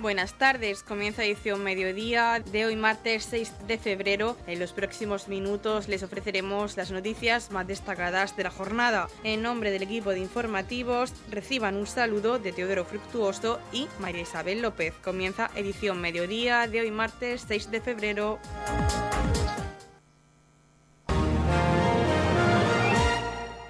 Buenas 0.00 0.32
tardes, 0.32 0.82
comienza 0.82 1.26
edición 1.26 1.62
mediodía 1.62 2.42
de 2.52 2.64
hoy 2.64 2.74
martes 2.74 3.26
6 3.26 3.66
de 3.66 3.76
febrero. 3.76 4.34
En 4.46 4.58
los 4.58 4.72
próximos 4.72 5.28
minutos 5.28 5.88
les 5.88 6.02
ofreceremos 6.02 6.78
las 6.78 6.90
noticias 6.90 7.50
más 7.50 7.66
destacadas 7.66 8.34
de 8.34 8.44
la 8.44 8.50
jornada. 8.50 9.08
En 9.24 9.42
nombre 9.42 9.70
del 9.70 9.82
equipo 9.82 10.08
de 10.12 10.20
informativos, 10.20 11.12
reciban 11.30 11.76
un 11.76 11.86
saludo 11.86 12.38
de 12.38 12.50
Teodoro 12.50 12.86
Fructuoso 12.86 13.60
y 13.72 13.88
María 13.98 14.22
Isabel 14.22 14.62
López. 14.62 14.94
Comienza 15.04 15.50
edición 15.54 16.00
mediodía 16.00 16.66
de 16.66 16.80
hoy 16.80 16.90
martes 16.90 17.44
6 17.46 17.70
de 17.70 17.80
febrero. 17.82 18.38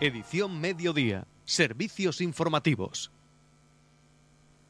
Edición 0.01 0.61
mediodía. 0.61 1.27
Servicios 1.45 2.21
informativos. 2.21 3.11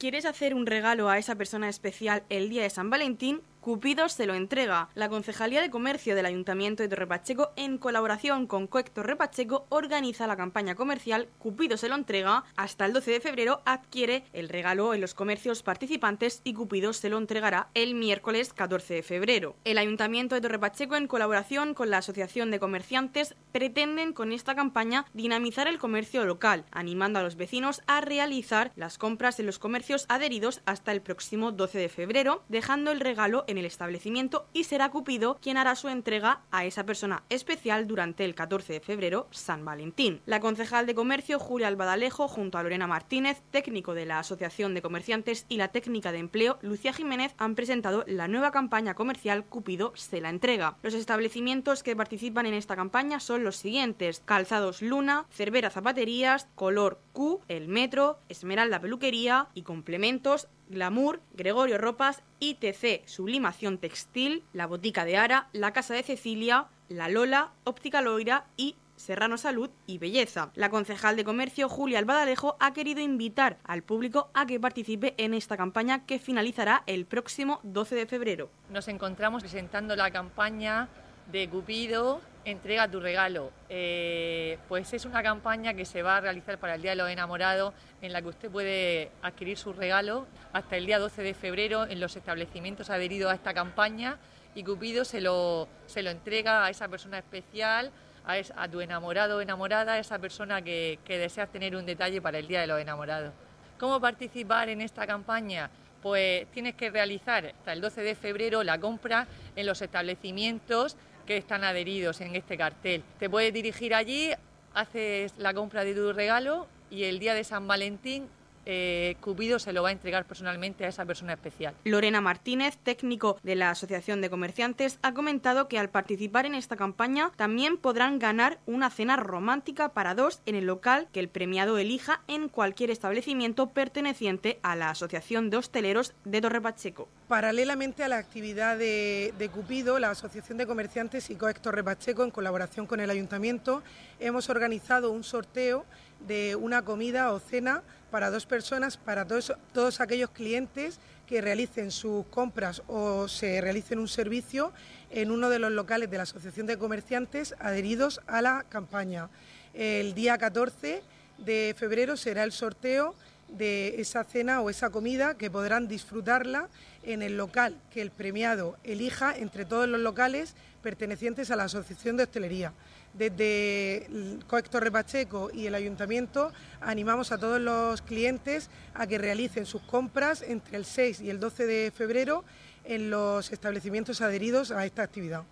¿Quieres 0.01 0.25
hacer 0.25 0.55
un 0.55 0.65
regalo 0.65 1.11
a 1.11 1.19
esa 1.19 1.35
persona 1.35 1.69
especial 1.69 2.23
el 2.31 2.49
día 2.49 2.63
de 2.63 2.71
San 2.71 2.89
Valentín? 2.89 3.43
Cupido 3.61 4.09
se 4.09 4.27
lo 4.27 4.35
entrega. 4.35 4.89
La 4.95 5.11
Concejalía 5.11 5.61
de 5.61 5.69
Comercio 5.69 6.15
del 6.15 6.25
Ayuntamiento 6.25 6.83
de 6.83 6.89
Torrepacheco, 6.89 7.51
en 7.57 7.77
colaboración 7.77 8.47
con 8.47 8.67
Coec 8.67 8.91
Torrepacheco, 8.91 9.67
organiza 9.69 10.27
la 10.27 10.39
campaña 10.39 10.75
comercial 10.75 11.29
Cupido 11.39 11.77
se 11.77 11.91
lo 11.91 11.95
entrega. 11.95 12.45
Hasta 12.57 12.87
el 12.87 12.95
12 12.95 13.11
de 13.11 13.21
febrero 13.21 13.61
adquiere 13.67 14.25
el 14.33 14.49
regalo 14.49 14.95
en 14.95 15.03
los 15.03 15.13
comercios 15.13 15.63
participantes 15.63 16.41
y 16.43 16.55
Cupido 16.55 16.95
se 16.95 17.11
lo 17.11 17.19
entregará 17.19 17.69
el 17.75 17.95
miércoles 17.95 18.55
14 18.55 18.95
de 18.95 19.03
febrero. 19.03 19.57
El 19.65 19.77
Ayuntamiento 19.77 20.35
de 20.35 20.41
Torrepacheco, 20.41 20.97
en 20.97 21.07
colaboración 21.07 21.75
con 21.75 21.91
la 21.91 21.99
Asociación 21.99 22.51
de 22.51 22.61
Comerciantes, 22.61 23.35
pretenden 23.53 24.15
con 24.15 24.33
esta 24.33 24.55
campaña 24.55 25.05
dinamizar 25.13 25.69
el 25.69 25.79
comercio 25.79 26.25
local, 26.25 26.65
animando 26.71 27.19
a 27.19 27.23
los 27.23 27.37
vecinos 27.37 27.83
a 27.87 28.01
realizar 28.01 28.73
las 28.75 28.97
compras 28.97 29.39
en 29.39 29.45
los 29.45 29.59
comercios 29.59 30.07
adheridos 30.09 30.63
hasta 30.65 30.93
el 30.93 31.03
próximo 31.03 31.53
12 31.53 31.79
de 31.79 31.89
febrero, 31.91 32.43
dejando 32.49 32.91
el 32.91 33.01
regalo 33.01 33.45
en 33.51 33.59
el 33.59 33.65
establecimiento 33.65 34.47
y 34.53 34.65
será 34.65 34.91
Cupido 34.91 35.39
quien 35.41 35.57
hará 35.57 35.75
su 35.75 35.89
entrega 35.89 36.41
a 36.51 36.65
esa 36.65 36.85
persona 36.85 37.23
especial 37.29 37.87
durante 37.87 38.25
el 38.25 38.35
14 38.35 38.73
de 38.73 38.81
febrero, 38.81 39.27
San 39.31 39.65
Valentín. 39.65 40.21
La 40.27 40.41
concejal 40.41 40.87
de 40.87 40.95
comercio 40.95 41.39
Julia 41.39 41.69
Albadalejo, 41.69 42.29
junto 42.29 42.59
a 42.59 42.63
Lorena 42.63 42.87
Martínez, 42.87 43.43
técnico 43.51 43.95
de 43.95 44.07
la 44.07 44.19
Asociación 44.19 44.75
de 44.75 44.83
Comerciantes 44.83 45.47
y 45.49 45.57
la 45.57 45.69
técnica 45.69 46.13
de 46.13 46.19
empleo 46.19 46.59
Lucia 46.63 46.93
Jiménez, 46.93 47.35
han 47.39 47.55
presentado 47.55 48.05
la 48.07 48.29
nueva 48.29 48.53
campaña 48.53 48.95
comercial 48.95 49.45
Cupido 49.45 49.93
se 49.95 50.21
la 50.21 50.31
entrega. 50.31 50.77
Los 50.83 50.95
establecimientos 50.95 51.83
que 51.83 51.97
participan 51.97 52.47
en 52.47 52.55
esta 52.55 52.77
campaña 52.77 53.21
son 53.21 53.45
los 53.45 53.57
siguientes: 53.57 54.23
Calzados 54.25 54.83
Luna, 54.83 55.27
Cervera 55.31 55.71
Zapaterías, 55.71 56.49
Color 56.55 57.01
Q, 57.13 57.41
El 57.49 57.69
Metro, 57.69 58.19
Esmeralda 58.29 58.81
Peluquería 58.81 59.49
y 59.55 59.63
complementos 59.63 60.49
Glamour, 60.71 61.21
Gregorio 61.35 61.77
Ropas, 61.77 62.23
ITC, 62.39 63.07
Sublimación 63.07 63.79
Textil, 63.79 64.45
La 64.53 64.67
Botica 64.67 65.05
de 65.05 65.17
Ara, 65.17 65.49
La 65.53 65.73
Casa 65.73 65.95
de 65.95 66.03
Cecilia, 66.03 66.69
La 66.89 67.09
Lola, 67.09 67.51
Óptica 67.65 68.01
Loira 68.01 68.47
y 68.57 68.77
Serrano 68.97 69.39
Salud 69.39 69.71
y 69.87 69.99
Belleza. 69.99 70.51
La 70.55 70.69
concejal 70.69 71.17
de 71.17 71.25
comercio 71.25 71.69
Julia 71.69 71.99
Albadalejo 71.99 72.57
ha 72.61 72.73
querido 72.73 73.01
invitar 73.01 73.59
al 73.65 73.83
público 73.83 74.31
a 74.35 74.47
que 74.47 74.61
participe 74.61 75.15
en 75.17 75.35
esta 75.35 75.57
campaña 75.57 76.05
que 76.05 76.19
finalizará 76.19 76.83
el 76.87 77.07
próximo 77.07 77.61
12 77.63 77.95
de 77.95 78.07
febrero. 78.07 78.51
Nos 78.69 78.89
encontramos 78.89 79.43
presentando 79.43 79.97
la 79.97 80.11
campaña 80.11 80.89
de 81.31 81.49
Cupido 81.49 82.21
entrega 82.45 82.89
tu 82.89 83.01
regalo. 83.01 83.53
Eh, 83.69 84.59
pues 84.69 84.93
es 84.93 85.05
una 85.05 85.23
campaña 85.23 85.75
que 85.75 85.85
se 85.85 86.03
va 86.03 86.17
a 86.17 86.21
realizar 86.21 86.59
para 86.59 86.75
el 86.75 86.83
Día 86.83 86.93
de 86.93 86.97
los 86.97 87.11
Enamorados, 87.11 87.75
en 88.01 88.13
la 88.13 88.23
que 88.23 88.29
usted 88.29 88.51
puede 88.51 89.11
adquirir 89.23 89.59
su 89.59 89.73
regalo 89.73 90.27
hasta 90.53 90.77
el 90.77 90.87
día 90.87 90.99
12 90.99 91.23
de 91.23 91.35
febrero 91.35 91.87
en 91.87 92.01
los 92.01 92.17
establecimientos 92.17 92.91
adheridos 92.91 93.31
a 93.31 93.35
esta 93.35 93.55
campaña 93.55 94.19
y 94.55 94.65
Cupido 94.65 95.05
se 95.05 95.21
lo, 95.21 95.69
se 95.87 96.03
lo 96.03 96.11
entrega 96.11 96.65
a 96.65 96.71
esa 96.71 96.89
persona 96.89 97.19
especial, 97.19 97.93
a, 98.25 98.69
tu 98.69 98.81
enamorado 98.81 99.39
o 99.39 99.41
enamorada, 99.41 99.95
a 99.95 99.99
esa 99.99 100.19
persona 100.19 100.63
que, 100.63 100.99
que 101.05 101.19
deseas 101.19 101.51
tener 101.51 101.75
un 101.77 101.87
detalle 101.87 102.21
para 102.21 102.39
el 102.39 102.47
Día 102.47 102.61
de 102.61 102.67
los 102.67 102.81
Enamorados. 102.81 103.33
¿Cómo 103.79 104.01
participar 104.01 104.69
en 104.69 104.81
esta 104.81 105.07
campaña? 105.07 105.71
Pues 106.03 106.47
tienes 106.53 106.75
que 106.75 106.91
realizar 106.91 107.47
hasta 107.47 107.73
el 107.73 107.81
12 107.81 108.03
de 108.03 108.15
febrero 108.15 108.63
la 108.63 108.79
compra 108.79 109.27
en 109.57 109.67
los 109.67 109.83
establecimientos 109.83 110.97
que 111.31 111.37
están 111.37 111.63
adheridos 111.63 112.21
en 112.23 112.35
este 112.35 112.57
cartel. 112.57 113.05
Te 113.21 113.31
puedes 113.31 113.55
dirigir 113.55 113.95
allí, 113.95 114.33
haces 114.75 115.33
la 115.39 115.55
compra 115.55 115.85
de 115.85 115.95
tu 115.95 116.13
regalo 116.13 116.67
y 116.91 117.05
el 117.05 117.21
día 117.21 117.35
de 117.35 117.45
San 117.45 117.69
Valentín 117.69 118.27
eh, 118.67 119.17
Cupido 119.21 119.59
se 119.59 119.73
lo 119.73 119.83
va 119.83 119.91
a 119.91 119.93
entregar 119.93 120.25
personalmente 120.27 120.85
a 120.85 120.89
esa 120.89 121.05
persona 121.05 121.33
especial. 121.33 121.75
Lorena 121.85 122.21
Martínez, 122.21 122.77
técnico 122.79 123.39
de 123.43 123.55
la 123.55 123.71
Asociación 123.71 124.21
de 124.21 124.31
Comerciantes, 124.31 124.99
ha 125.03 125.15
comentado 125.15 125.69
que 125.69 125.79
al 125.79 125.91
participar 125.91 126.47
en 126.47 126.55
esta 126.55 126.77
campaña 126.77 127.31
también 127.37 127.77
podrán 127.77 128.19
ganar 128.19 128.59
una 128.67 128.91
cena 128.91 129.17
romántica 129.17 129.91
para 129.91 130.15
dos 130.15 130.41
en 130.47 130.55
el 130.55 130.67
local 130.67 131.09
que 131.13 131.21
el 131.21 131.29
premiado 131.29 131.79
elija 131.79 132.23
en 132.29 132.49
cualquier 132.49 132.91
establecimiento 132.91 133.71
perteneciente 133.71 134.59
a 134.63 134.77
la 134.77 134.91
Asociación 134.91 135.51
de 135.51 135.57
Hosteleros 135.57 136.15
de 136.25 136.41
Torre 136.41 136.61
Pacheco. 136.61 137.09
Paralelamente 137.29 138.03
a 138.03 138.09
la 138.09 138.19
actividad 138.19 138.77
de, 138.77 139.51
Cupido, 139.53 139.99
la 139.99 140.11
Asociación 140.11 140.59
de 140.59 140.67
Comerciantes 140.67 141.31
y 141.31 141.37
COEX 141.37 141.63
Torre 141.63 141.85
Pacheco, 141.85 142.25
en 142.25 142.31
colaboración 142.31 142.87
con 142.87 143.01
el 143.01 143.11
Ayuntamiento, 143.11 143.83
hemos 144.19 144.49
organizado 144.51 145.13
un 145.13 145.25
sorteo 145.25 145.85
de 146.27 146.57
una 146.57 146.83
comida 146.83 147.33
o 147.33 147.39
cena 147.39 147.83
para 148.11 148.31
dos 148.31 148.47
personas, 148.47 148.97
para 148.97 149.27
todos, 149.27 150.01
aquellos 150.01 150.31
clientes 150.31 150.99
que 151.27 151.41
realicen 151.41 151.91
sus 151.91 152.27
compras 152.27 152.83
o 152.89 153.29
se 153.29 153.61
realicen 153.61 153.99
un 153.99 154.09
servicio 154.09 154.73
en 155.11 155.31
uno 155.31 155.49
de 155.49 155.59
los 155.59 155.71
locales 155.71 156.11
de 156.11 156.17
la 156.17 156.25
Asociación 156.25 156.67
de 156.67 156.77
Comerciantes 156.77 157.55
adheridos 157.59 158.21
a 158.27 158.43
la 158.43 158.65
campaña. 158.69 159.29
El 159.75 160.15
día 160.15 160.37
14 160.39 161.03
de 161.39 161.75
febrero 161.79 162.17
será 162.17 162.45
el 162.45 162.53
sorteo 162.53 163.15
de 163.49 164.01
esa 164.01 164.25
cena 164.25 164.61
o 164.61 164.71
esa 164.71 164.91
comida 164.91 165.37
que 165.37 165.51
podrán 165.51 165.89
disfrutarla 165.89 166.69
en 167.03 167.23
el 167.23 167.37
local 167.37 167.77
que 167.93 168.03
el 168.03 168.11
premiado 168.11 168.77
elija 168.85 169.37
entre 169.37 169.65
todos 169.65 169.89
los 169.89 170.01
locales 170.01 170.55
pertenecientes 170.83 171.51
a 171.51 171.57
la 171.57 171.65
Asociación 171.65 172.17
de 172.17 172.25
Hostelería. 172.25 172.73
Desde 173.15 174.07
Coector 174.47 174.83
Repacheco 174.83 175.51
y 175.53 175.67
el 175.67 175.75
Ayuntamiento 175.75 176.53
animamos 176.81 177.33
a 177.33 177.39
todos 177.39 177.61
los 177.61 178.03
clientes 178.03 178.71
a 178.95 179.07
que 179.07 179.19
realicen 179.19 179.67
sus 179.67 179.83
compras 179.83 180.43
entre 180.43 180.77
el 180.77 180.85
6 180.85 181.21
y 181.21 181.31
el 181.31 181.41
12 181.41 181.67
de 181.67 181.93
febrero 181.95 182.45
en 182.85 183.11
los 183.11 183.53
establecimientos 183.53 184.21
adheridos 184.21 184.71
a 184.71 184.87
esta 184.87 185.03
actividad. 185.03 185.45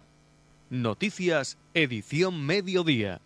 Noticias, 0.71 1.57
edición 1.75 2.45
mediodía. 2.45 3.21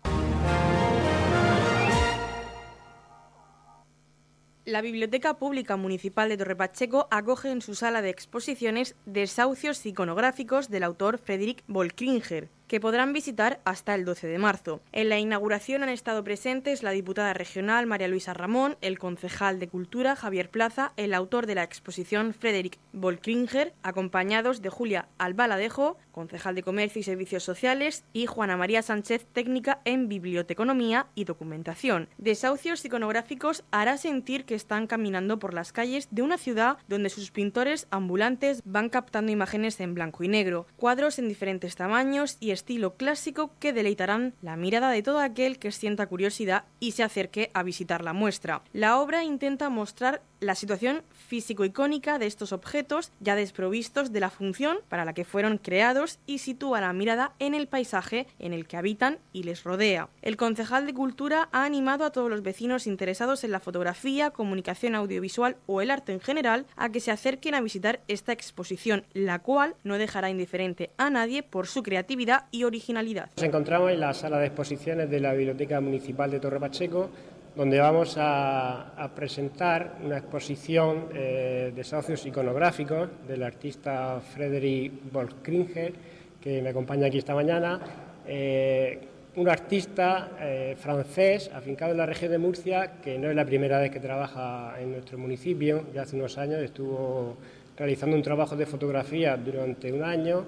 La 4.73 4.81
Biblioteca 4.81 5.35
Pública 5.35 5.77
Municipal 5.77 6.29
de 6.29 6.35
Torrepacheco 6.35 7.07
acoge 7.11 7.51
en 7.51 7.61
su 7.61 7.75
sala 7.75 8.01
de 8.01 8.09
exposiciones 8.09 8.95
desahucios 9.05 9.85
iconográficos 9.85 10.71
del 10.71 10.81
autor 10.81 11.19
Frederick 11.19 11.63
Volkringer, 11.67 12.49
que 12.73 12.79
podrán 12.79 13.13
visitar 13.13 13.61
hasta 13.65 13.93
el 13.93 14.03
12 14.03 14.25
de 14.25 14.39
marzo. 14.39 14.81
En 14.93 15.07
la 15.07 15.19
inauguración 15.19 15.83
han 15.83 15.89
estado 15.89 16.23
presentes 16.23 16.81
la 16.81 16.89
diputada 16.89 17.31
regional 17.35 17.85
María 17.85 18.07
Luisa 18.07 18.33
Ramón, 18.33 18.77
el 18.81 18.97
concejal 18.97 19.59
de 19.59 19.67
Cultura 19.67 20.15
Javier 20.15 20.49
Plaza, 20.49 20.91
el 20.97 21.13
autor 21.13 21.45
de 21.45 21.53
la 21.53 21.61
exposición 21.61 22.33
Frederick 22.33 22.79
Volkringer, 22.91 23.75
acompañados 23.83 24.63
de 24.63 24.69
Julia 24.69 25.07
Albaladejo, 25.19 25.99
concejal 26.11 26.55
de 26.55 26.63
Comercio 26.63 26.99
y 26.99 27.03
Servicios 27.03 27.43
Sociales, 27.43 28.05
y 28.11 28.25
Juana 28.25 28.57
María 28.57 28.81
Sánchez, 28.81 29.27
técnica 29.31 29.81
en 29.85 30.09
Biblioteconomía 30.09 31.05
y 31.13 31.25
Documentación. 31.25 32.09
Desahucios 32.17 32.83
iconográficos 32.83 33.63
hará 33.69 33.97
sentir 33.97 34.45
que 34.45 34.55
están 34.55 34.87
caminando 34.87 35.37
por 35.37 35.53
las 35.53 35.73
calles 35.73 36.07
de 36.09 36.23
una 36.23 36.39
ciudad 36.39 36.77
donde 36.87 37.11
sus 37.11 37.29
pintores 37.29 37.85
ambulantes 37.91 38.63
van 38.65 38.89
captando 38.89 39.31
imágenes 39.31 39.79
en 39.79 39.93
blanco 39.93 40.23
y 40.23 40.27
negro, 40.27 40.65
cuadros 40.75 41.19
en 41.19 41.27
diferentes 41.27 41.75
tamaños 41.75 42.37
y 42.39 42.49
estilo 42.63 42.95
clásico 42.95 43.51
que 43.59 43.73
deleitarán 43.73 44.33
la 44.41 44.55
mirada 44.55 44.89
de 44.89 45.03
todo 45.03 45.19
aquel 45.19 45.59
que 45.59 45.73
sienta 45.73 46.07
curiosidad 46.07 46.63
y 46.79 46.93
se 46.93 47.03
acerque 47.03 47.51
a 47.53 47.61
visitar 47.61 48.05
la 48.05 48.13
muestra. 48.13 48.61
La 48.71 48.99
obra 48.99 49.25
intenta 49.25 49.69
mostrar 49.69 50.21
la 50.39 50.55
situación 50.55 51.03
físico-icónica 51.27 52.19
de 52.19 52.25
estos 52.25 52.53
objetos 52.53 53.11
ya 53.19 53.35
desprovistos 53.35 54.11
de 54.11 54.19
la 54.19 54.29
función 54.29 54.77
para 54.89 55.05
la 55.05 55.13
que 55.13 55.25
fueron 55.25 55.57
creados 55.57 56.19
y 56.25 56.37
sitúa 56.37 56.81
la 56.81 56.93
mirada 56.93 57.33
en 57.39 57.53
el 57.53 57.67
paisaje 57.67 58.27
en 58.39 58.53
el 58.53 58.67
que 58.67 58.77
habitan 58.77 59.19
y 59.31 59.43
les 59.43 59.63
rodea. 59.63 60.09
El 60.21 60.37
concejal 60.37 60.85
de 60.85 60.93
Cultura 60.93 61.49
ha 61.51 61.65
animado 61.65 62.05
a 62.05 62.11
todos 62.11 62.29
los 62.29 62.43
vecinos 62.43 62.87
interesados 62.87 63.43
en 63.43 63.51
la 63.51 63.59
fotografía, 63.59 64.31
comunicación 64.31 64.95
audiovisual 64.95 65.57
o 65.65 65.81
el 65.81 65.91
arte 65.91 66.13
en 66.13 66.21
general 66.21 66.65
a 66.75 66.89
que 66.89 66.99
se 66.99 67.11
acerquen 67.11 67.55
a 67.55 67.61
visitar 67.61 68.01
esta 68.07 68.31
exposición, 68.31 69.05
la 69.13 69.39
cual 69.39 69.75
no 69.83 69.97
dejará 69.97 70.29
indiferente 70.29 70.91
a 70.97 71.09
nadie 71.09 71.43
por 71.43 71.67
su 71.67 71.83
creatividad 71.83 72.42
y 72.51 72.63
originalidad. 72.63 73.29
Nos 73.35 73.45
encontramos 73.45 73.91
en 73.91 73.99
la 73.99 74.13
sala 74.13 74.39
de 74.39 74.47
exposiciones 74.47 75.09
de 75.09 75.19
la 75.19 75.33
Biblioteca 75.33 75.81
Municipal 75.81 76.31
de 76.31 76.39
Torre 76.39 76.59
Pacheco 76.59 77.09
donde 77.55 77.79
vamos 77.79 78.15
a, 78.17 79.11
presentar 79.15 79.97
una 80.03 80.17
exposición 80.17 81.09
eh, 81.13 81.71
de 81.75 81.83
socios 81.83 82.25
iconográficos 82.25 83.09
del 83.27 83.43
artista 83.43 84.19
Frederick 84.19 84.91
Volkringer, 85.11 85.93
que 86.41 86.61
me 86.61 86.69
acompaña 86.69 87.07
aquí 87.07 87.19
esta 87.19 87.35
mañana. 87.35 87.79
Eh, 88.27 88.99
un 89.35 89.49
artista 89.49 90.31
eh, 90.39 90.75
francés 90.77 91.51
afincado 91.53 91.91
en 91.91 91.97
la 91.97 92.05
región 92.05 92.31
de 92.31 92.37
Murcia, 92.37 92.93
que 93.03 93.17
no 93.17 93.29
es 93.29 93.35
la 93.35 93.45
primera 93.45 93.79
vez 93.79 93.91
que 93.91 93.99
trabaja 93.99 94.75
en 94.79 94.91
nuestro 94.91 95.17
municipio, 95.17 95.85
ya 95.93 96.03
hace 96.03 96.15
unos 96.15 96.37
años 96.37 96.61
estuvo 96.61 97.37
realizando 97.77 98.15
un 98.15 98.21
trabajo 98.21 98.55
de 98.55 98.65
fotografía 98.65 99.35
durante 99.37 99.91
un 99.91 100.03
año 100.03 100.45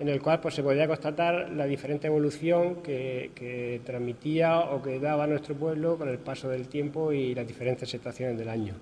en 0.00 0.08
el 0.08 0.20
cual 0.20 0.40
pues, 0.40 0.54
se 0.54 0.62
podía 0.62 0.86
constatar 0.86 1.50
la 1.50 1.66
diferente 1.66 2.06
evolución 2.06 2.82
que, 2.82 3.80
transmitía 3.84 4.60
o 4.60 4.82
que 4.82 4.98
daba 4.98 5.26
nuestro 5.26 5.54
pueblo 5.54 5.96
con 5.96 6.08
el 6.08 6.18
paso 6.18 6.48
del 6.48 6.68
tiempo 6.68 7.12
y 7.12 7.34
las 7.34 7.46
diferentes 7.46 7.92
estaciones 7.92 8.38
del 8.38 8.48
año. 8.48 8.74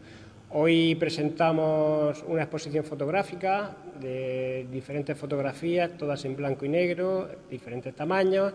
Hoy 0.54 0.94
presentamos 0.96 2.22
una 2.26 2.42
exposición 2.42 2.84
fotográfica 2.84 3.74
de 4.00 4.66
diferentes 4.70 5.16
fotografías, 5.16 5.96
todas 5.96 6.24
en 6.26 6.36
blanco 6.36 6.66
y 6.66 6.68
negro, 6.68 7.28
diferentes 7.50 7.94
tamaños, 7.94 8.52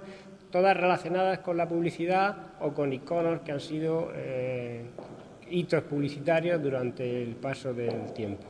todas 0.51 0.77
relacionadas 0.77 1.39
con 1.39 1.57
la 1.57 1.67
publicidad 1.67 2.35
o 2.61 2.71
con 2.71 2.93
iconos 2.93 3.41
que 3.41 3.51
han 3.51 3.59
sido 3.59 4.11
eh, 4.15 4.83
hitos 5.49 5.83
publicitarios 5.83 6.61
durante 6.61 7.23
el 7.23 7.35
paso 7.35 7.73
del 7.73 8.13
tiempo. 8.13 8.45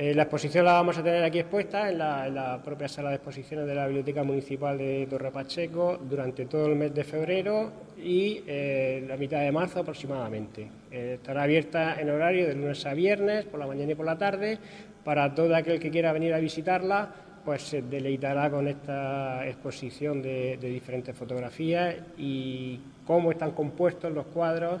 Eh, 0.00 0.14
la 0.14 0.22
exposición 0.22 0.64
la 0.64 0.74
vamos 0.74 0.96
a 0.96 1.02
tener 1.02 1.24
aquí 1.24 1.40
expuesta 1.40 1.90
en 1.90 1.98
la, 1.98 2.60
propia 2.64 2.86
sala 2.86 3.08
de 3.08 3.16
exposiciones 3.16 3.66
de 3.66 3.74
la 3.74 3.86
Biblioteca 3.86 4.22
Municipal 4.22 4.78
de 4.78 5.08
Torre 5.10 5.32
Pacheco 5.32 5.98
durante 6.08 6.46
todo 6.46 6.66
el 6.66 6.76
mes 6.76 6.94
de 6.94 7.02
febrero 7.02 7.72
y 8.00 8.44
eh, 8.46 9.04
la 9.08 9.16
mitad 9.16 9.40
de 9.40 9.50
marzo 9.50 9.80
aproximadamente. 9.80 10.70
Eh, 10.92 11.14
estará 11.16 11.42
abierta 11.42 12.00
en 12.00 12.10
horario 12.10 12.46
de 12.46 12.54
lunes 12.54 12.86
a 12.86 12.94
viernes, 12.94 13.46
por 13.46 13.58
la 13.58 13.66
mañana 13.66 13.90
y 13.90 13.94
por 13.96 14.06
la 14.06 14.16
tarde. 14.16 14.60
Para 15.02 15.34
todo 15.34 15.52
aquel 15.56 15.80
que 15.80 15.90
quiera 15.90 16.12
venir 16.12 16.32
a 16.32 16.38
visitarla, 16.38 17.12
pues 17.44 17.62
se 17.62 17.82
deleitará 17.82 18.50
con 18.50 18.68
esta 18.68 19.44
exposición 19.48 20.22
de 20.22 20.58
diferentes 20.58 21.16
fotografías 21.16 21.96
y 22.16 22.78
cómo 23.04 23.32
están 23.32 23.50
compuestos 23.50 24.12
los 24.12 24.26
cuadros 24.26 24.80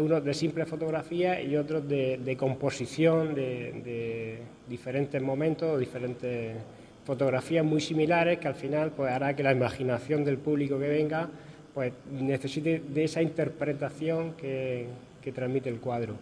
unos 0.00 0.24
de 0.24 0.34
simple 0.34 0.66
fotografía 0.66 1.40
y 1.40 1.56
otros 1.56 1.88
de, 1.88 2.36
composición 2.38 3.34
de, 3.34 4.38
diferentes 4.68 5.20
momentos, 5.22 5.78
diferentes 5.78 6.56
fotografías 7.04 7.64
muy 7.64 7.80
similares 7.80 8.38
que 8.38 8.48
al 8.48 8.54
final 8.54 8.90
pues, 8.90 9.12
hará 9.12 9.34
que 9.34 9.42
la 9.42 9.52
imaginación 9.52 10.24
del 10.24 10.38
público 10.38 10.78
que 10.78 10.88
venga 10.88 11.28
pues, 11.72 11.92
necesite 12.10 12.82
de 12.86 13.04
esa 13.04 13.22
interpretación 13.22 14.32
que, 14.32 14.86
transmite 15.34 15.68
el 15.68 15.80
cuadro. 15.80 16.14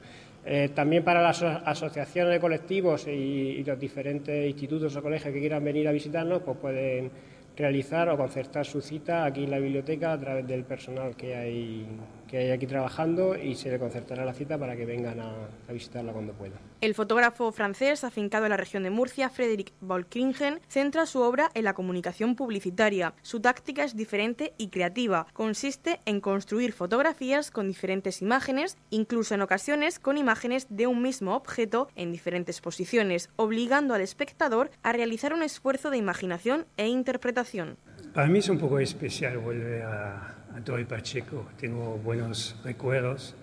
Eh, 0.46 0.70
también 0.74 1.04
para 1.04 1.20
las 1.20 1.42
asociaciones 1.42 2.32
de 2.32 2.40
colectivos 2.40 3.06
y, 3.06 3.10
y, 3.10 3.64
los 3.64 3.78
diferentes 3.78 4.46
institutos 4.46 4.96
o 4.96 5.02
colegios 5.02 5.34
que 5.34 5.40
quieran 5.40 5.62
venir 5.62 5.86
a 5.88 5.92
visitarnos, 5.92 6.40
pues 6.40 6.56
pueden 6.56 7.10
realizar 7.56 8.08
o 8.08 8.16
concertar 8.16 8.66
su 8.66 8.80
cita 8.80 9.24
aquí 9.24 9.44
en 9.44 9.50
la 9.50 9.58
biblioteca 9.58 10.12
a 10.12 10.18
través 10.18 10.46
del 10.46 10.64
personal 10.64 11.14
que 11.14 11.36
hay, 11.36 11.86
que 12.34 12.40
hay 12.40 12.50
aquí 12.50 12.66
trabajando 12.66 13.36
y 13.36 13.54
se 13.54 13.70
le 13.70 13.78
concertará 13.78 14.24
la 14.24 14.34
cita 14.34 14.58
para 14.58 14.74
que 14.74 14.84
vengan 14.84 15.20
a, 15.20 15.32
visitarla 15.72 16.12
cuando 16.12 16.32
puedan. 16.32 16.58
El 16.80 16.96
fotógrafo 16.96 17.52
francés, 17.52 18.02
afincado 18.02 18.46
en 18.46 18.50
la 18.50 18.56
región 18.56 18.82
de 18.82 18.90
Murcia, 18.90 19.30
Frédéric 19.30 19.72
Volkringen, 19.80 20.58
centra 20.66 21.06
su 21.06 21.20
obra 21.20 21.52
en 21.54 21.62
la 21.62 21.74
comunicación 21.74 22.34
publicitaria. 22.34 23.14
Su 23.22 23.38
táctica 23.38 23.84
es 23.84 23.94
diferente 23.94 24.52
y 24.58 24.66
creativa. 24.70 25.28
Consiste 25.32 26.00
en 26.06 26.20
construir 26.20 26.72
fotografías 26.72 27.52
con 27.52 27.68
diferentes 27.68 28.20
imágenes, 28.20 28.78
incluso 28.90 29.36
en 29.36 29.42
ocasiones 29.42 30.00
con 30.00 30.18
imágenes 30.18 30.66
de 30.70 30.88
un 30.88 31.02
mismo 31.02 31.36
objeto 31.36 31.86
en 31.94 32.10
diferentes 32.10 32.60
posiciones, 32.60 33.30
obligando 33.36 33.94
al 33.94 34.00
espectador 34.00 34.72
a 34.82 34.92
realizar 34.92 35.34
un 35.34 35.44
esfuerzo 35.44 35.88
de 35.88 35.98
imaginación 35.98 36.66
e 36.76 36.88
interpretación. 36.88 37.76
Para 38.12 38.26
mí 38.26 38.40
es 38.40 38.48
un 38.48 38.58
poco 38.58 38.80
especial 38.80 39.38
volver 39.38 39.82
a, 39.82 40.43
a 40.54 40.88
Pacheco. 40.88 41.46
Tengo 41.58 41.98
buenos 41.98 42.56
recuerdos, 42.62 43.34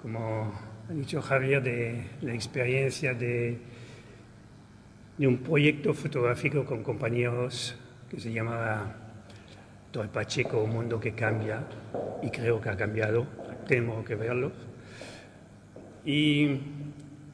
como 0.00 0.52
ha 0.88 0.92
dicho 0.92 1.20
Javier, 1.20 1.62
de 1.62 2.04
la 2.22 2.34
experiencia 2.34 3.14
de, 3.14 3.58
un 5.18 5.38
proyecto 5.38 5.92
fotográfico 5.92 6.64
con 6.64 6.82
compañeros 6.82 7.74
que 8.08 8.20
se 8.20 8.32
llamaba 8.32 8.94
Torre 9.90 10.08
Pacheco, 10.08 10.62
un 10.62 10.70
mundo 10.70 11.00
que 11.00 11.12
cambia, 11.12 11.64
y 12.22 12.30
creo 12.30 12.60
que 12.60 12.68
ha 12.68 12.76
cambiado, 12.76 13.26
tenemos 13.66 14.04
que 14.06 14.14
verlo. 14.14 14.52
Y 16.04 16.60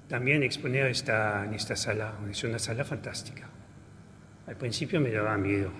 también 0.08 0.42
exponer 0.42 0.86
esta, 0.86 1.44
en 1.44 1.54
esta 1.54 1.76
sala, 1.76 2.14
es 2.30 2.42
una 2.44 2.58
sala 2.58 2.84
fantástica. 2.84 3.46
Al 4.46 4.56
principio 4.56 5.00
me 5.00 5.10
daba 5.10 5.36
miedo, 5.36 5.70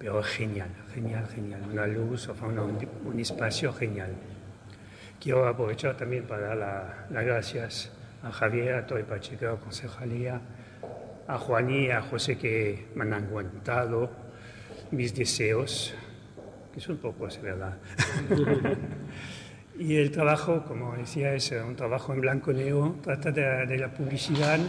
pero 0.00 0.22
genial, 0.22 0.70
genial, 0.94 1.28
genial. 1.28 1.60
Una 1.70 1.86
luz, 1.86 2.26
un, 3.04 3.20
espacio 3.20 3.70
genial. 3.70 4.08
Quiero 5.20 5.46
aprovechar 5.46 5.94
también 5.94 6.24
para 6.24 6.54
dar 6.54 7.06
las 7.10 7.24
gracias 7.26 7.92
a 8.22 8.32
Javier, 8.32 8.76
a 8.76 8.86
Torre 8.86 9.04
Pacheco, 9.04 9.48
a 9.48 9.60
Concejalía, 9.60 10.40
a 11.28 11.36
Juan 11.36 11.70
y 11.70 11.90
a 11.90 12.00
José 12.00 12.38
que 12.38 12.86
me 12.94 13.02
han 13.02 13.12
aguantado 13.12 14.10
mis 14.90 15.14
deseos, 15.14 15.92
que 16.72 16.80
son 16.80 16.96
pocos, 16.96 17.38
verdad. 17.42 17.76
y 19.78 19.96
el 19.96 20.10
trabajo, 20.10 20.64
como 20.64 20.96
decía, 20.96 21.34
es 21.34 21.52
un 21.52 21.76
trabajo 21.76 22.14
en 22.14 22.22
blanco 22.22 22.52
y 22.52 22.54
negro, 22.54 22.96
trata 23.02 23.32
de, 23.32 23.66
de 23.66 23.76
la 23.76 23.92
publicidad 23.92 24.60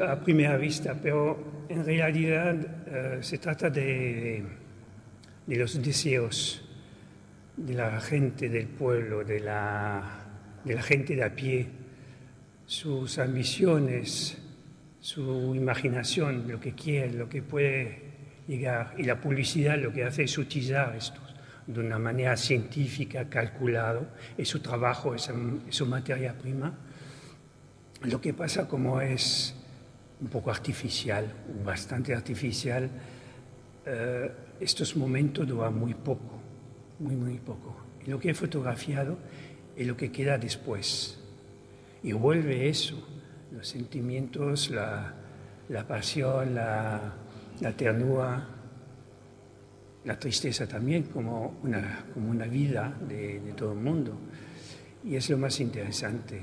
a 0.00 0.20
primera 0.20 0.56
vista, 0.56 0.94
pero 1.00 1.64
en 1.68 1.84
realidad 1.84 2.56
eh, 2.86 3.18
se 3.22 3.38
trata 3.38 3.70
de, 3.70 4.42
de, 5.46 5.56
los 5.56 5.82
deseos 5.82 6.62
de 7.56 7.74
la 7.74 8.00
gente 8.00 8.48
del 8.48 8.66
pueblo, 8.66 9.24
de 9.24 9.40
la, 9.40 10.26
de 10.64 10.74
la 10.74 10.82
gente 10.82 11.16
de 11.16 11.24
a 11.24 11.34
pie, 11.34 11.66
sus 12.66 13.18
ambiciones, 13.18 14.36
su 15.00 15.54
imaginación, 15.54 16.46
lo 16.46 16.60
que 16.60 16.72
quiere, 16.72 17.12
lo 17.14 17.28
que 17.28 17.42
puede 17.42 18.02
llegar. 18.46 18.94
Y 18.98 19.04
la 19.04 19.20
publicidad 19.20 19.78
lo 19.78 19.92
que 19.92 20.04
hace 20.04 20.24
es 20.24 20.36
utilizar 20.36 20.94
esto 20.96 21.20
de 21.66 21.80
una 21.80 21.98
manera 21.98 22.36
científica, 22.36 23.30
calculado, 23.30 24.08
es 24.36 24.48
su 24.48 24.60
trabajo, 24.60 25.14
es 25.14 25.30
su 25.70 25.86
materia 25.86 26.34
prima 26.34 26.74
lo 28.04 28.20
que 28.20 28.34
pasa 28.34 28.68
como 28.68 29.00
es 29.00 29.54
un 30.20 30.28
poco 30.28 30.50
artificial, 30.50 31.32
bastante 31.64 32.14
artificial, 32.14 32.88
eh, 33.86 34.30
estos 34.60 34.96
momentos 34.96 35.46
duran 35.46 35.76
muy 35.78 35.94
poco, 35.94 36.40
muy, 36.98 37.16
muy 37.16 37.38
poco. 37.38 37.76
Y 38.06 38.10
lo 38.10 38.18
que 38.18 38.30
he 38.30 38.34
fotografiado 38.34 39.18
es 39.76 39.86
lo 39.86 39.96
que 39.96 40.12
queda 40.12 40.38
después. 40.38 41.18
Y 42.02 42.12
vuelve 42.12 42.68
eso, 42.68 43.02
los 43.52 43.66
sentimientos, 43.66 44.70
la, 44.70 45.14
pasión, 45.88 46.54
la, 46.54 47.14
ternura, 47.76 48.46
la 50.04 50.18
tristeza 50.18 50.68
también 50.68 51.04
como 51.04 51.58
una, 51.62 52.04
como 52.12 52.30
una 52.30 52.44
vida 52.46 52.94
de, 53.08 53.40
de 53.40 53.52
todo 53.54 53.72
el 53.72 53.78
mundo. 53.78 54.18
Y 55.02 55.16
es 55.16 55.28
lo 55.30 55.38
más 55.38 55.60
interesante 55.60 56.40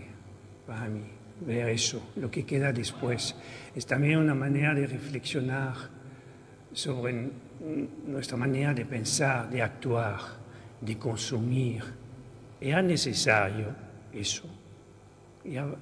para 0.65 0.87
mí 0.87 1.20
ver 1.41 1.69
eso, 1.69 2.11
lo 2.15 2.29
que 2.29 2.45
queda 2.45 2.71
después. 2.71 3.35
Es 3.75 3.85
también 3.85 4.19
una 4.19 4.35
manera 4.35 4.73
de 4.73 4.87
reflexionar 4.87 5.73
sobre 6.73 7.29
nuestra 8.07 8.37
manera 8.37 8.73
de 8.73 8.85
pensar, 8.85 9.49
de 9.49 9.61
actuar, 9.61 10.19
de 10.79 10.97
consumir. 10.97 11.83
Era 12.59 12.81
necesario 12.81 13.75
eso, 14.13 14.43
era 15.43 15.75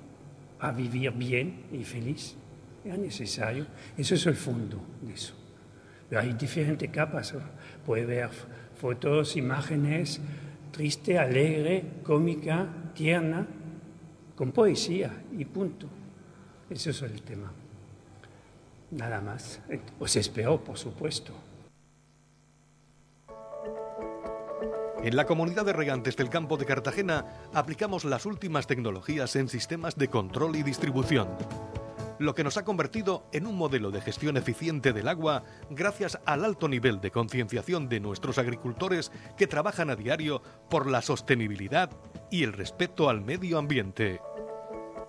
a 0.60 0.72
vivir 0.72 1.12
bien 1.12 1.66
y 1.72 1.84
feliz. 1.84 2.36
Era 2.84 2.98
necesario. 2.98 3.66
Eso 3.98 4.16
es 4.16 4.26
el 4.26 4.36
fondo 4.36 4.82
de 5.02 5.14
eso. 5.14 5.34
Pero 6.10 6.22
hay 6.22 6.34
diferentes 6.34 6.90
capas. 6.90 7.34
Puede 7.86 8.06
ver 8.06 8.30
fotos, 8.76 9.36
imágenes, 9.36 10.20
triste, 10.72 11.18
alegre, 11.18 11.84
cómica, 12.04 12.68
tierna, 12.94 13.46
con 14.40 14.54
poesía 14.54 15.22
y 15.38 15.44
punto. 15.44 15.86
Eso 16.70 16.92
es 16.92 17.02
el 17.02 17.22
tema. 17.24 17.52
Nada 18.92 19.20
más. 19.20 19.60
Os 20.00 20.16
espero, 20.16 20.64
por 20.64 20.78
supuesto. 20.78 21.34
En 25.04 25.18
la 25.18 25.26
comunidad 25.26 25.66
de 25.66 25.74
regantes 25.74 26.16
del 26.16 26.30
campo 26.30 26.56
de 26.56 26.66
Cartagena 26.66 27.26
aplicamos 27.54 28.06
las 28.06 28.26
últimas 28.26 28.66
tecnologías 28.66 29.36
en 29.36 29.50
sistemas 29.50 29.98
de 29.98 30.08
control 30.08 30.56
y 30.56 30.64
distribución 30.64 31.28
lo 32.20 32.36
que 32.36 32.44
nos 32.44 32.58
ha 32.58 32.66
convertido 32.66 33.26
en 33.32 33.48
un 33.48 33.56
modelo 33.56 33.92
de 33.92 34.02
gestión 34.02 34.38
eficiente 34.38 34.94
del 34.94 35.08
agua 35.08 35.44
gracias 35.70 36.20
al 36.26 36.46
alto 36.46 36.68
nivel 36.68 37.00
de 37.02 37.12
concienciación 37.12 37.88
de 37.90 38.02
nuestros 38.02 38.38
agricultores 38.38 39.12
que 39.38 39.48
trabajan 39.48 39.90
a 39.90 39.96
diario 39.96 40.44
por 40.70 40.88
la 40.88 41.02
sostenibilidad 41.02 41.90
y 42.30 42.44
el 42.44 42.54
respeto 42.54 43.10
al 43.10 43.22
medio 43.22 43.58
ambiente. 43.58 44.20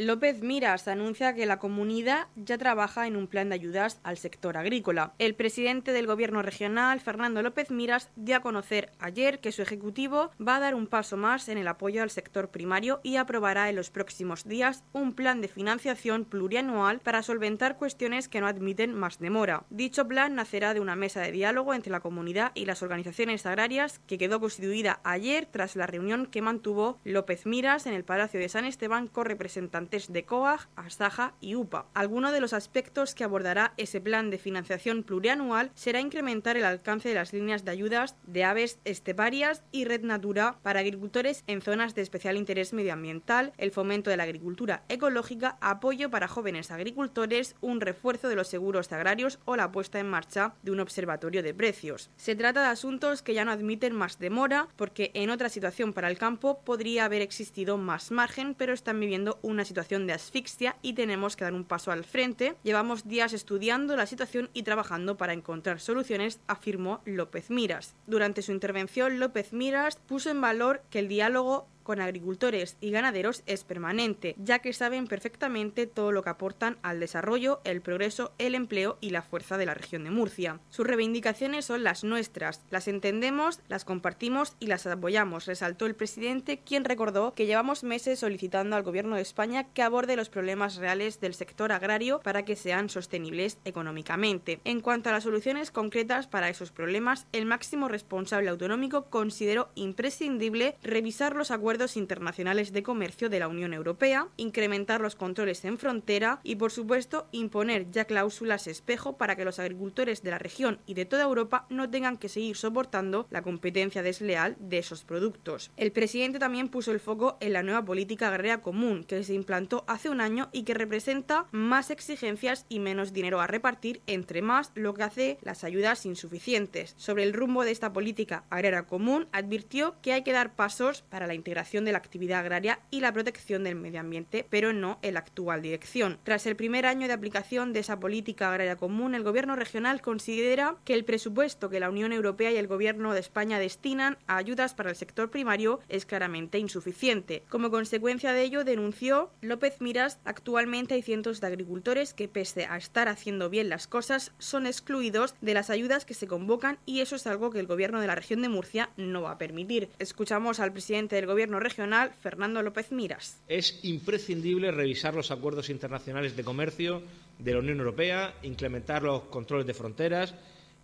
López 0.00 0.42
Miras 0.42 0.86
anuncia 0.86 1.34
que 1.34 1.44
la 1.44 1.58
comunidad 1.58 2.28
ya 2.36 2.56
trabaja 2.56 3.08
en 3.08 3.16
un 3.16 3.26
plan 3.26 3.48
de 3.48 3.56
ayudas 3.56 3.98
al 4.04 4.16
sector 4.16 4.56
agrícola. 4.56 5.12
El 5.18 5.34
presidente 5.34 5.90
del 5.90 6.06
Gobierno 6.06 6.40
regional, 6.40 7.00
Fernando 7.00 7.42
López 7.42 7.72
Miras, 7.72 8.08
dio 8.14 8.36
a 8.36 8.40
conocer 8.40 8.92
ayer 9.00 9.40
que 9.40 9.50
su 9.50 9.60
ejecutivo 9.60 10.30
va 10.40 10.54
a 10.54 10.60
dar 10.60 10.76
un 10.76 10.86
paso 10.86 11.16
más 11.16 11.48
en 11.48 11.58
el 11.58 11.66
apoyo 11.66 12.04
al 12.04 12.10
sector 12.10 12.50
primario 12.50 13.00
y 13.02 13.16
aprobará 13.16 13.68
en 13.70 13.74
los 13.74 13.90
próximos 13.90 14.44
días 14.44 14.84
un 14.92 15.14
plan 15.14 15.40
de 15.40 15.48
financiación 15.48 16.24
plurianual 16.24 17.00
para 17.00 17.24
solventar 17.24 17.76
cuestiones 17.76 18.28
que 18.28 18.40
no 18.40 18.46
admiten 18.46 18.94
más 18.94 19.18
demora. 19.18 19.64
Dicho 19.68 20.06
plan 20.06 20.36
nacerá 20.36 20.74
de 20.74 20.80
una 20.80 20.94
mesa 20.94 21.22
de 21.22 21.32
diálogo 21.32 21.74
entre 21.74 21.90
la 21.90 21.98
comunidad 21.98 22.52
y 22.54 22.66
las 22.66 22.84
organizaciones 22.84 23.46
agrarias 23.46 23.98
que 24.06 24.16
quedó 24.16 24.38
constituida 24.38 25.00
ayer 25.02 25.46
tras 25.50 25.74
la 25.74 25.88
reunión 25.88 26.26
que 26.26 26.40
mantuvo 26.40 27.00
López 27.02 27.46
Miras 27.46 27.86
en 27.86 27.94
el 27.94 28.04
Palacio 28.04 28.38
de 28.38 28.48
San 28.48 28.64
Esteban 28.64 29.08
con 29.08 29.26
representantes 29.26 29.87
de 29.88 30.24
COAG, 30.24 30.68
ASAJA 30.76 31.32
y 31.40 31.54
UPA. 31.54 31.86
Alguno 31.94 32.30
de 32.30 32.40
los 32.40 32.52
aspectos 32.52 33.14
que 33.14 33.24
abordará 33.24 33.72
ese 33.78 34.02
plan 34.02 34.28
de 34.28 34.36
financiación 34.36 35.02
plurianual 35.02 35.70
será 35.74 36.00
incrementar 36.00 36.58
el 36.58 36.66
alcance 36.66 37.08
de 37.08 37.14
las 37.14 37.32
líneas 37.32 37.64
de 37.64 37.70
ayudas 37.70 38.14
de 38.26 38.44
aves 38.44 38.80
esteparias 38.84 39.62
y 39.72 39.86
red 39.86 40.02
natura 40.02 40.58
para 40.62 40.80
agricultores 40.80 41.42
en 41.46 41.62
zonas 41.62 41.94
de 41.94 42.02
especial 42.02 42.36
interés 42.36 42.74
medioambiental, 42.74 43.54
el 43.56 43.70
fomento 43.70 44.10
de 44.10 44.18
la 44.18 44.24
agricultura 44.24 44.84
ecológica, 44.90 45.56
apoyo 45.62 46.10
para 46.10 46.28
jóvenes 46.28 46.70
agricultores, 46.70 47.56
un 47.62 47.80
refuerzo 47.80 48.28
de 48.28 48.36
los 48.36 48.48
seguros 48.48 48.92
agrarios 48.92 49.38
o 49.46 49.56
la 49.56 49.72
puesta 49.72 49.98
en 49.98 50.10
marcha 50.10 50.52
de 50.62 50.70
un 50.70 50.80
observatorio 50.80 51.42
de 51.42 51.54
precios. 51.54 52.10
Se 52.16 52.36
trata 52.36 52.60
de 52.60 52.68
asuntos 52.68 53.22
que 53.22 53.32
ya 53.32 53.46
no 53.46 53.52
admiten 53.52 53.94
más 53.94 54.18
demora 54.18 54.68
porque 54.76 55.12
en 55.14 55.30
otra 55.30 55.48
situación 55.48 55.94
para 55.94 56.10
el 56.10 56.18
campo 56.18 56.60
podría 56.60 57.06
haber 57.06 57.22
existido 57.22 57.78
más 57.78 58.10
margen, 58.10 58.54
pero 58.54 58.74
están 58.74 59.00
viviendo 59.00 59.38
una 59.40 59.64
situación 59.64 59.77
de 59.78 60.12
asfixia 60.12 60.76
y 60.82 60.94
tenemos 60.94 61.36
que 61.36 61.44
dar 61.44 61.54
un 61.54 61.64
paso 61.64 61.92
al 61.92 62.04
frente. 62.04 62.56
Llevamos 62.64 63.06
días 63.06 63.32
estudiando 63.32 63.96
la 63.96 64.06
situación 64.06 64.50
y 64.52 64.64
trabajando 64.64 65.16
para 65.16 65.32
encontrar 65.32 65.78
soluciones, 65.78 66.40
afirmó 66.48 67.00
López 67.04 67.48
Miras. 67.50 67.94
Durante 68.06 68.42
su 68.42 68.50
intervención, 68.50 69.20
López 69.20 69.52
Miras 69.52 69.96
puso 69.96 70.30
en 70.30 70.40
valor 70.40 70.82
que 70.90 70.98
el 70.98 71.08
diálogo 71.08 71.68
con 71.88 72.02
agricultores 72.02 72.76
y 72.82 72.90
ganaderos 72.90 73.42
es 73.46 73.64
permanente, 73.64 74.34
ya 74.36 74.58
que 74.58 74.74
saben 74.74 75.06
perfectamente 75.06 75.86
todo 75.86 76.12
lo 76.12 76.22
que 76.22 76.28
aportan 76.28 76.76
al 76.82 77.00
desarrollo, 77.00 77.62
el 77.64 77.80
progreso, 77.80 78.32
el 78.36 78.54
empleo 78.54 78.98
y 79.00 79.08
la 79.08 79.22
fuerza 79.22 79.56
de 79.56 79.64
la 79.64 79.72
región 79.72 80.04
de 80.04 80.10
Murcia. 80.10 80.60
Sus 80.68 80.86
reivindicaciones 80.86 81.64
son 81.64 81.84
las 81.84 82.04
nuestras, 82.04 82.62
las 82.68 82.88
entendemos, 82.88 83.60
las 83.68 83.86
compartimos 83.86 84.54
y 84.60 84.66
las 84.66 84.86
apoyamos, 84.86 85.46
resaltó 85.46 85.86
el 85.86 85.94
presidente, 85.94 86.58
quien 86.58 86.84
recordó 86.84 87.32
que 87.32 87.46
llevamos 87.46 87.84
meses 87.84 88.18
solicitando 88.18 88.76
al 88.76 88.82
Gobierno 88.82 89.16
de 89.16 89.22
España 89.22 89.64
que 89.72 89.80
aborde 89.80 90.14
los 90.14 90.28
problemas 90.28 90.76
reales 90.76 91.20
del 91.20 91.32
sector 91.32 91.72
agrario 91.72 92.20
para 92.20 92.44
que 92.44 92.54
sean 92.54 92.90
sostenibles 92.90 93.56
económicamente. 93.64 94.60
En 94.64 94.82
cuanto 94.82 95.08
a 95.08 95.12
las 95.12 95.24
soluciones 95.24 95.70
concretas 95.70 96.26
para 96.26 96.50
esos 96.50 96.70
problemas, 96.70 97.26
el 97.32 97.46
máximo 97.46 97.88
responsable 97.88 98.50
autonómico 98.50 99.06
consideró 99.06 99.70
imprescindible 99.74 100.76
revisar 100.82 101.34
los 101.34 101.50
acuerdos 101.50 101.77
internacionales 101.96 102.72
de 102.72 102.82
comercio 102.82 103.28
de 103.28 103.38
la 103.38 103.48
Unión 103.48 103.72
Europea, 103.72 104.28
incrementar 104.36 105.00
los 105.00 105.14
controles 105.14 105.64
en 105.64 105.78
frontera 105.78 106.40
y, 106.42 106.56
por 106.56 106.72
supuesto, 106.72 107.28
imponer 107.32 107.90
ya 107.90 108.04
cláusulas 108.04 108.66
espejo 108.66 109.16
para 109.16 109.36
que 109.36 109.44
los 109.44 109.58
agricultores 109.58 110.22
de 110.22 110.30
la 110.30 110.38
región 110.38 110.80
y 110.86 110.94
de 110.94 111.04
toda 111.04 111.24
Europa 111.24 111.66
no 111.70 111.88
tengan 111.88 112.16
que 112.16 112.28
seguir 112.28 112.56
soportando 112.56 113.26
la 113.30 113.42
competencia 113.42 114.02
desleal 114.02 114.56
de 114.58 114.78
esos 114.78 115.04
productos. 115.04 115.70
El 115.76 115.92
presidente 115.92 116.38
también 116.38 116.68
puso 116.68 116.90
el 116.90 117.00
foco 117.00 117.36
en 117.40 117.52
la 117.52 117.62
nueva 117.62 117.84
política 117.84 118.28
agraria 118.28 118.60
común 118.60 119.04
que 119.04 119.22
se 119.22 119.34
implantó 119.34 119.84
hace 119.86 120.08
un 120.10 120.20
año 120.20 120.48
y 120.52 120.62
que 120.64 120.74
representa 120.74 121.46
más 121.52 121.90
exigencias 121.90 122.66
y 122.68 122.80
menos 122.80 123.12
dinero 123.12 123.40
a 123.40 123.46
repartir, 123.46 124.02
entre 124.06 124.42
más 124.42 124.72
lo 124.74 124.94
que 124.94 125.02
hace 125.02 125.38
las 125.42 125.64
ayudas 125.64 126.06
insuficientes. 126.06 126.94
Sobre 126.96 127.22
el 127.22 127.32
rumbo 127.32 127.64
de 127.64 127.70
esta 127.70 127.92
política 127.92 128.44
agraria 128.50 128.86
común, 128.86 129.28
advirtió 129.32 129.96
que 130.02 130.12
hay 130.12 130.22
que 130.22 130.32
dar 130.32 130.54
pasos 130.54 131.02
para 131.02 131.26
la 131.26 131.34
integración 131.34 131.67
de 131.68 131.92
la 131.92 131.98
actividad 131.98 132.40
agraria 132.40 132.80
y 132.90 133.00
la 133.00 133.12
protección 133.12 133.62
del 133.62 133.74
medio 133.74 134.00
ambiente, 134.00 134.46
pero 134.48 134.72
no 134.72 134.98
en 135.02 135.14
la 135.14 135.20
actual 135.20 135.60
dirección. 135.60 136.18
Tras 136.24 136.46
el 136.46 136.56
primer 136.56 136.86
año 136.86 137.06
de 137.06 137.12
aplicación 137.12 137.74
de 137.74 137.80
esa 137.80 138.00
política 138.00 138.48
agraria 138.48 138.76
común, 138.76 139.14
el 139.14 139.22
Gobierno 139.22 139.54
regional 139.54 140.00
considera 140.00 140.76
que 140.86 140.94
el 140.94 141.04
presupuesto 141.04 141.68
que 141.68 141.78
la 141.78 141.90
Unión 141.90 142.12
Europea 142.12 142.50
y 142.50 142.56
el 142.56 142.68
Gobierno 142.68 143.12
de 143.12 143.20
España 143.20 143.58
destinan 143.58 144.16
a 144.26 144.36
ayudas 144.36 144.72
para 144.72 144.88
el 144.88 144.96
sector 144.96 145.30
primario 145.30 145.80
es 145.90 146.06
claramente 146.06 146.58
insuficiente. 146.58 147.44
Como 147.50 147.70
consecuencia 147.70 148.32
de 148.32 148.42
ello, 148.42 148.64
denunció 148.64 149.30
López 149.42 149.80
Miras, 149.80 150.20
actualmente 150.24 150.94
hay 150.94 151.02
cientos 151.02 151.42
de 151.42 151.48
agricultores 151.48 152.14
que, 152.14 152.28
pese 152.28 152.64
a 152.64 152.78
estar 152.78 153.08
haciendo 153.08 153.50
bien 153.50 153.68
las 153.68 153.86
cosas, 153.86 154.32
son 154.38 154.66
excluidos 154.66 155.34
de 155.42 155.52
las 155.52 155.68
ayudas 155.68 156.06
que 156.06 156.14
se 156.14 156.26
convocan 156.26 156.78
y 156.86 157.00
eso 157.00 157.16
es 157.16 157.26
algo 157.26 157.50
que 157.50 157.60
el 157.60 157.66
Gobierno 157.66 158.00
de 158.00 158.06
la 158.06 158.14
región 158.14 158.40
de 158.40 158.48
Murcia 158.48 158.90
no 158.96 159.22
va 159.22 159.32
a 159.32 159.38
permitir. 159.38 159.90
Escuchamos 159.98 160.60
al 160.60 160.72
presidente 160.72 161.16
del 161.16 161.26
Regional, 161.58 162.12
Fernando 162.20 162.62
López 162.62 162.92
Miras. 162.92 163.40
Es 163.48 163.80
imprescindible 163.82 164.70
revisar 164.70 165.14
los 165.14 165.30
acuerdos 165.30 165.70
internacionales 165.70 166.36
de 166.36 166.44
comercio 166.44 167.02
de 167.38 167.52
la 167.52 167.60
Unión 167.60 167.78
Europea, 167.78 168.34
incrementar 168.42 169.02
los 169.02 169.22
controles 169.22 169.66
de 169.66 169.74
fronteras 169.74 170.34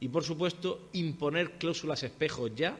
y, 0.00 0.09
por 0.09 0.25
supuesto, 0.25 0.88
imponer 0.94 1.52
cláusulas 1.52 2.02
espejos 2.02 2.52
ya 2.56 2.76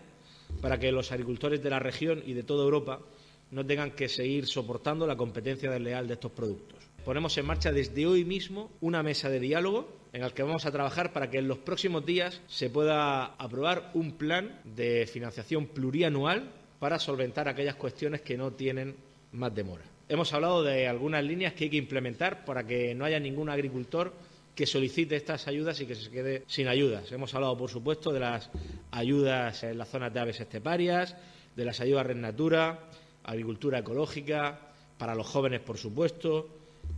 para 0.61 0.79
que 0.79 0.93
los 0.93 1.13
agricultores 1.13 1.63
de 1.63 1.71
la 1.71 1.79
región 1.79 2.23
y 2.25 2.33
de 2.33 2.43
toda 2.43 2.65
Europa 2.65 3.01
no 3.51 3.65
tengan 3.65 3.91
que 3.93 4.09
seguir 4.09 4.47
soportando 4.47 5.07
la 5.07 5.17
competencia 5.17 5.71
desleal 5.71 6.09
de 6.09 6.15
estos 6.15 6.33
productos. 6.33 6.79
Ponemos 7.05 7.37
en 7.37 7.47
marcha 7.47 7.71
desde 7.71 8.07
hoy 8.07 8.25
mismo 8.25 8.71
una 8.81 9.03
mesa 9.03 9.29
de 9.29 9.39
diálogo 9.39 9.89
en 10.13 10.23
el 10.23 10.33
que 10.33 10.43
vamos 10.43 10.65
a 10.65 10.73
trabajar 10.73 11.13
para 11.13 11.29
que 11.29 11.39
en 11.39 11.49
los 11.49 11.59
próximos 11.59 12.07
días 12.07 12.41
se 12.47 12.71
pueda 12.71 13.25
aprobar 13.25 13.91
un 13.95 14.13
plan 14.13 14.61
de 14.65 15.07
financiación 15.07 15.67
plurianual 15.67 16.51
para 16.85 16.99
solventar 16.99 17.49
aquellas 17.49 17.77
cuestiones 17.77 18.21
que 18.21 18.37
no 18.37 18.53
tienen 18.53 18.95
más 19.33 19.55
demora. 19.55 19.83
Hemos 20.07 20.35
hablado 20.35 20.63
de 20.63 20.87
algunas 20.87 21.25
líneas 21.25 21.55
que 21.55 21.65
hay 21.65 21.71
que 21.71 21.79
implementar 21.79 22.45
para 22.45 22.67
que 22.67 22.95
no 22.95 23.07
haya 23.07 23.19
ningún 23.19 23.49
agricultor 23.49 24.13
que 24.55 24.67
solicite 24.67 25.17
estas 25.17 25.49
ayudas 25.49 25.81
y 25.81 25.87
que 25.87 25.95
se 25.95 26.11
quede 26.11 26.43
sin 26.47 26.69
ayudas. 26.69 27.11
Hemos 27.11 27.33
hablado, 27.33 27.57
por 27.57 27.71
supuesto, 27.71 28.13
de 28.13 28.21
las 28.21 28.51
ayudas 28.91 29.63
en 29.63 29.79
las 29.79 29.89
zonas 29.89 30.13
de 30.13 30.21
aves 30.21 30.41
esteparias, 30.41 31.17
de 31.57 31.65
las 31.65 31.81
ayudas 31.81 32.05
Red 32.05 32.17
Natura, 32.17 32.81
agricultura 33.23 33.79
ecológica, 33.79 34.61
para 34.99 35.15
los 35.15 35.27
jóvenes, 35.27 35.61
por 35.61 35.79
supuesto. 35.79 36.51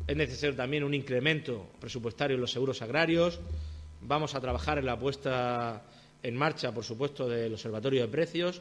Es 0.04 0.16
necesario 0.16 0.56
también 0.56 0.82
un 0.82 0.94
incremento 0.94 1.64
presupuestario 1.78 2.34
en 2.34 2.40
los 2.40 2.50
seguros 2.50 2.82
agrarios. 2.82 3.38
Vamos 4.00 4.34
a 4.34 4.40
trabajar 4.40 4.78
en 4.78 4.86
la 4.86 4.98
puesta 4.98 5.84
en 6.24 6.34
marcha, 6.34 6.74
por 6.74 6.82
supuesto, 6.82 7.28
del 7.28 7.52
Observatorio 7.52 8.02
de 8.02 8.08
Precios 8.08 8.60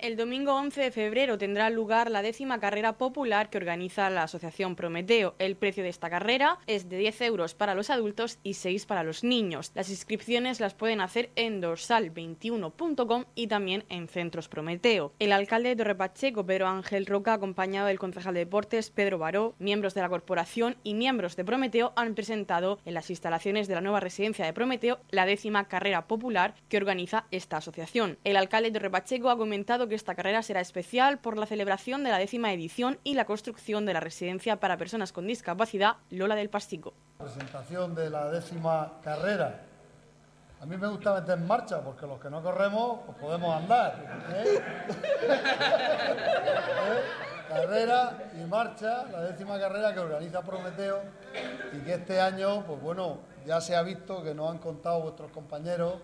El 0.00 0.16
domingo 0.16 0.54
11 0.54 0.80
de 0.80 0.90
febrero 0.92 1.38
tendrá 1.38 1.70
lugar 1.70 2.08
la 2.08 2.22
décima 2.22 2.60
carrera 2.60 2.92
popular 2.98 3.50
que 3.50 3.58
organiza 3.58 4.08
la 4.10 4.22
Asociación 4.22 4.76
Prometeo. 4.76 5.34
El 5.40 5.56
precio 5.56 5.82
de 5.82 5.88
esta 5.88 6.08
carrera 6.08 6.60
es 6.68 6.88
de 6.88 6.98
10 6.98 7.20
euros 7.22 7.54
para 7.54 7.74
los 7.74 7.90
adultos 7.90 8.38
y 8.44 8.54
6 8.54 8.86
para 8.86 9.02
los 9.02 9.24
niños. 9.24 9.72
Las 9.74 9.90
inscripciones 9.90 10.60
las 10.60 10.74
pueden 10.74 11.00
hacer 11.00 11.30
en 11.34 11.60
dorsal21.com 11.60 13.24
y 13.34 13.48
también 13.48 13.86
en 13.88 14.06
Centros 14.06 14.46
Prometeo. 14.46 15.14
El 15.18 15.32
alcalde 15.32 15.70
de 15.70 15.76
Torrepacheco, 15.76 16.46
Pedro 16.46 16.68
Ángel 16.68 17.04
Roca, 17.04 17.32
acompañado 17.32 17.88
del 17.88 17.98
concejal 17.98 18.34
de 18.34 18.40
deportes, 18.40 18.90
Pedro 18.90 19.18
Baró, 19.18 19.56
miembros 19.58 19.94
de 19.94 20.02
la 20.02 20.08
corporación 20.08 20.76
y 20.84 20.94
miembros 20.94 21.34
de 21.34 21.44
Prometeo, 21.44 21.92
han 21.96 22.14
presentado 22.14 22.78
en 22.84 22.94
las 22.94 23.10
instalaciones 23.10 23.66
de 23.66 23.74
la 23.74 23.80
nueva 23.80 23.98
residencia 23.98 24.46
de 24.46 24.52
Prometeo 24.52 25.00
la 25.10 25.26
décima 25.26 25.66
carrera 25.66 26.06
popular 26.06 26.54
que 26.68 26.76
organiza 26.76 27.24
esta 27.32 27.56
asociación. 27.56 28.16
El 28.22 28.36
alcalde 28.36 28.70
de 28.70 28.78
Torrepacheco 28.78 29.30
ha 29.30 29.36
comentado 29.36 29.87
que 29.88 29.94
esta 29.94 30.14
carrera 30.14 30.42
será 30.42 30.60
especial 30.60 31.18
por 31.18 31.36
la 31.36 31.46
celebración 31.46 32.04
de 32.04 32.10
la 32.10 32.18
décima 32.18 32.52
edición 32.52 32.98
y 33.04 33.14
la 33.14 33.24
construcción 33.24 33.86
de 33.86 33.94
la 33.94 34.00
residencia 34.00 34.60
para 34.60 34.76
personas 34.76 35.12
con 35.12 35.26
discapacidad 35.26 35.96
Lola 36.10 36.34
del 36.34 36.50
Pastico. 36.50 36.94
Presentación 37.18 37.94
de 37.94 38.10
la 38.10 38.30
décima 38.30 39.00
carrera. 39.02 39.62
A 40.60 40.66
mí 40.66 40.76
me 40.76 40.88
gusta 40.88 41.14
meter 41.14 41.38
en 41.38 41.46
marcha 41.46 41.80
porque 41.80 42.06
los 42.06 42.20
que 42.20 42.28
no 42.28 42.42
corremos 42.42 43.00
pues 43.06 43.18
podemos 43.18 43.54
andar. 43.54 44.24
Carrera 47.48 48.30
y 48.38 48.44
marcha, 48.44 49.06
la 49.10 49.22
décima 49.22 49.58
carrera 49.58 49.94
que 49.94 50.00
organiza 50.00 50.42
Prometeo 50.42 51.00
y 51.72 51.78
que 51.78 51.94
este 51.94 52.20
año, 52.20 52.62
pues 52.66 52.78
bueno, 52.82 53.20
ya 53.46 53.58
se 53.62 53.74
ha 53.74 53.82
visto 53.82 54.22
que 54.22 54.34
nos 54.34 54.50
han 54.50 54.58
contado 54.58 55.00
vuestros 55.00 55.30
compañeros 55.30 55.94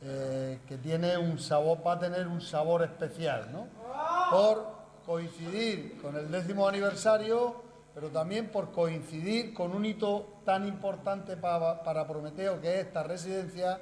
eh, 0.00 0.60
que 0.66 0.78
tiene 0.78 1.18
un 1.18 1.38
sabor, 1.38 1.84
va 1.84 1.94
a 1.94 1.98
tener 1.98 2.28
un 2.28 2.40
sabor 2.40 2.82
especial, 2.82 3.48
¿no? 3.52 3.66
Por 4.30 4.78
coincidir 5.04 6.00
con 6.00 6.16
el 6.16 6.30
décimo 6.30 6.68
aniversario, 6.68 7.62
pero 7.94 8.08
también 8.08 8.48
por 8.48 8.70
coincidir 8.70 9.52
con 9.52 9.74
un 9.74 9.84
hito 9.84 10.40
tan 10.44 10.68
importante 10.68 11.36
para, 11.36 11.82
para 11.82 12.06
Prometeo, 12.06 12.60
que 12.60 12.74
es 12.74 12.86
esta 12.86 13.02
residencia, 13.02 13.80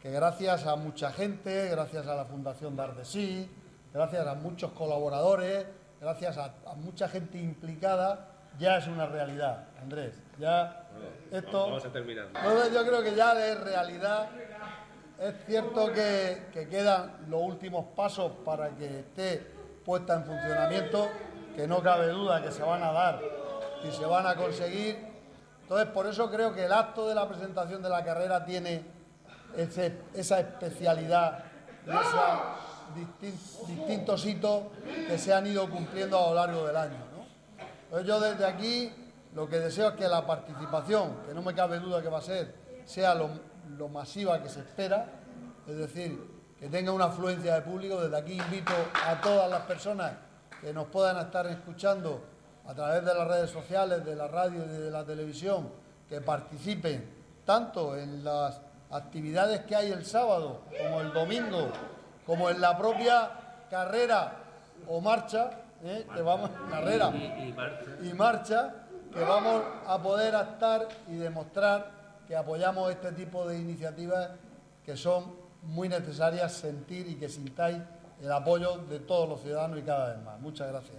que 0.00 0.10
gracias 0.10 0.66
a 0.66 0.74
mucha 0.74 1.12
gente, 1.12 1.68
gracias 1.68 2.08
a 2.08 2.16
la 2.16 2.24
Fundación 2.24 2.74
Dardesí, 2.74 3.48
gracias 3.94 4.26
a 4.26 4.34
muchos 4.34 4.72
colaboradores, 4.72 5.64
gracias 6.00 6.38
a, 6.38 6.52
mucha 6.74 7.08
gente 7.08 7.38
implicada, 7.38 8.28
ya 8.58 8.78
es 8.78 8.88
una 8.88 9.06
realidad, 9.06 9.68
Andrés. 9.80 10.20
Ya 10.40 10.88
esto. 11.30 11.66
Vamos 11.66 11.84
a 11.84 11.92
terminar. 11.92 12.26
yo 12.72 12.84
creo 12.84 13.02
que 13.02 13.14
ya 13.14 13.32
es 13.46 13.60
realidad. 13.60 14.28
Es 15.18 15.34
cierto 15.46 15.92
que, 15.92 16.48
que 16.52 16.68
quedan 16.68 17.26
los 17.28 17.42
últimos 17.42 17.86
pasos 17.94 18.32
para 18.44 18.70
que 18.70 19.00
esté 19.00 19.46
puesta 19.84 20.14
en 20.14 20.24
funcionamiento, 20.24 21.08
que 21.54 21.66
no 21.66 21.82
cabe 21.82 22.08
duda 22.08 22.42
que 22.42 22.50
se 22.50 22.62
van 22.62 22.82
a 22.82 22.92
dar 22.92 23.20
y 23.84 23.92
se 23.92 24.04
van 24.04 24.26
a 24.26 24.34
conseguir. 24.34 24.98
Entonces, 25.62 25.88
por 25.88 26.06
eso 26.06 26.30
creo 26.30 26.52
que 26.52 26.64
el 26.64 26.72
acto 26.72 27.08
de 27.08 27.14
la 27.14 27.28
presentación 27.28 27.82
de 27.82 27.88
la 27.88 28.04
carrera 28.04 28.44
tiene 28.44 28.84
esa 30.14 30.40
especialidad 30.40 31.44
y 31.86 31.90
esa 31.90 32.56
distintos 32.94 34.24
hitos 34.26 34.64
que 35.08 35.18
se 35.18 35.32
han 35.32 35.46
ido 35.46 35.68
cumpliendo 35.68 36.18
a 36.18 36.28
lo 36.28 36.34
largo 36.34 36.66
del 36.66 36.76
año. 36.76 36.96
Entonces 37.84 38.06
yo 38.06 38.20
desde 38.20 38.44
aquí 38.44 38.92
lo 39.34 39.48
que 39.48 39.58
deseo 39.58 39.90
es 39.90 39.94
que 39.96 40.08
la 40.08 40.26
participación, 40.26 41.16
que 41.26 41.34
no 41.34 41.42
me 41.42 41.54
cabe 41.54 41.78
duda 41.78 42.02
que 42.02 42.08
va 42.08 42.18
a 42.18 42.22
ser, 42.22 42.54
sea 42.84 43.14
lo, 43.14 43.30
lo 43.76 43.88
masiva 43.88 44.42
que 44.42 44.48
se 44.48 44.60
espera, 44.60 45.06
es 45.66 45.76
decir, 45.76 46.18
que 46.58 46.68
tenga 46.68 46.92
una 46.92 47.06
afluencia 47.06 47.54
de 47.54 47.62
público. 47.62 48.00
Desde 48.00 48.16
aquí 48.16 48.32
invito 48.32 48.72
a 49.06 49.20
todas 49.20 49.50
las 49.50 49.62
personas 49.62 50.12
que 50.60 50.72
nos 50.72 50.86
puedan 50.86 51.18
estar 51.18 51.46
escuchando 51.46 52.22
a 52.66 52.74
través 52.74 53.04
de 53.04 53.14
las 53.14 53.26
redes 53.26 53.50
sociales, 53.50 54.04
de 54.04 54.14
la 54.14 54.28
radio 54.28 54.64
y 54.64 54.68
de 54.68 54.90
la 54.90 55.04
televisión, 55.04 55.68
que 56.08 56.20
participen 56.20 57.08
tanto 57.44 57.96
en 57.96 58.22
las 58.22 58.60
actividades 58.90 59.62
que 59.62 59.74
hay 59.74 59.90
el 59.90 60.04
sábado 60.04 60.60
como 60.78 61.00
el 61.00 61.12
domingo 61.12 61.72
como 62.26 62.50
en 62.50 62.60
la 62.60 62.76
propia 62.76 63.30
carrera 63.70 64.32
o 64.88 65.00
marcha, 65.00 65.50
¿eh? 65.82 66.06
que 66.14 66.22
vamos, 66.22 66.50
carrera 66.70 67.12
y, 68.02 68.12
marcha. 68.14 68.74
que 69.12 69.20
vamos 69.20 69.62
a 69.86 69.98
poder 69.98 70.34
estar 70.34 70.86
y 71.08 71.16
demostrar 71.16 71.90
que 72.32 72.38
apoyamos 72.38 72.90
este 72.90 73.12
tipo 73.12 73.46
de 73.46 73.58
iniciativas 73.58 74.30
que 74.86 74.96
son 74.96 75.36
muy 75.64 75.90
necesarias 75.90 76.54
sentir 76.54 77.06
y 77.06 77.16
que 77.16 77.28
sintáis 77.28 77.76
el 78.22 78.32
apoyo 78.32 78.78
de 78.88 79.00
todos 79.00 79.28
los 79.28 79.42
ciudadanos 79.42 79.78
y 79.78 79.82
cada 79.82 80.14
vez 80.14 80.24
más. 80.24 80.40
Muchas 80.40 80.68
gracias. 80.72 80.96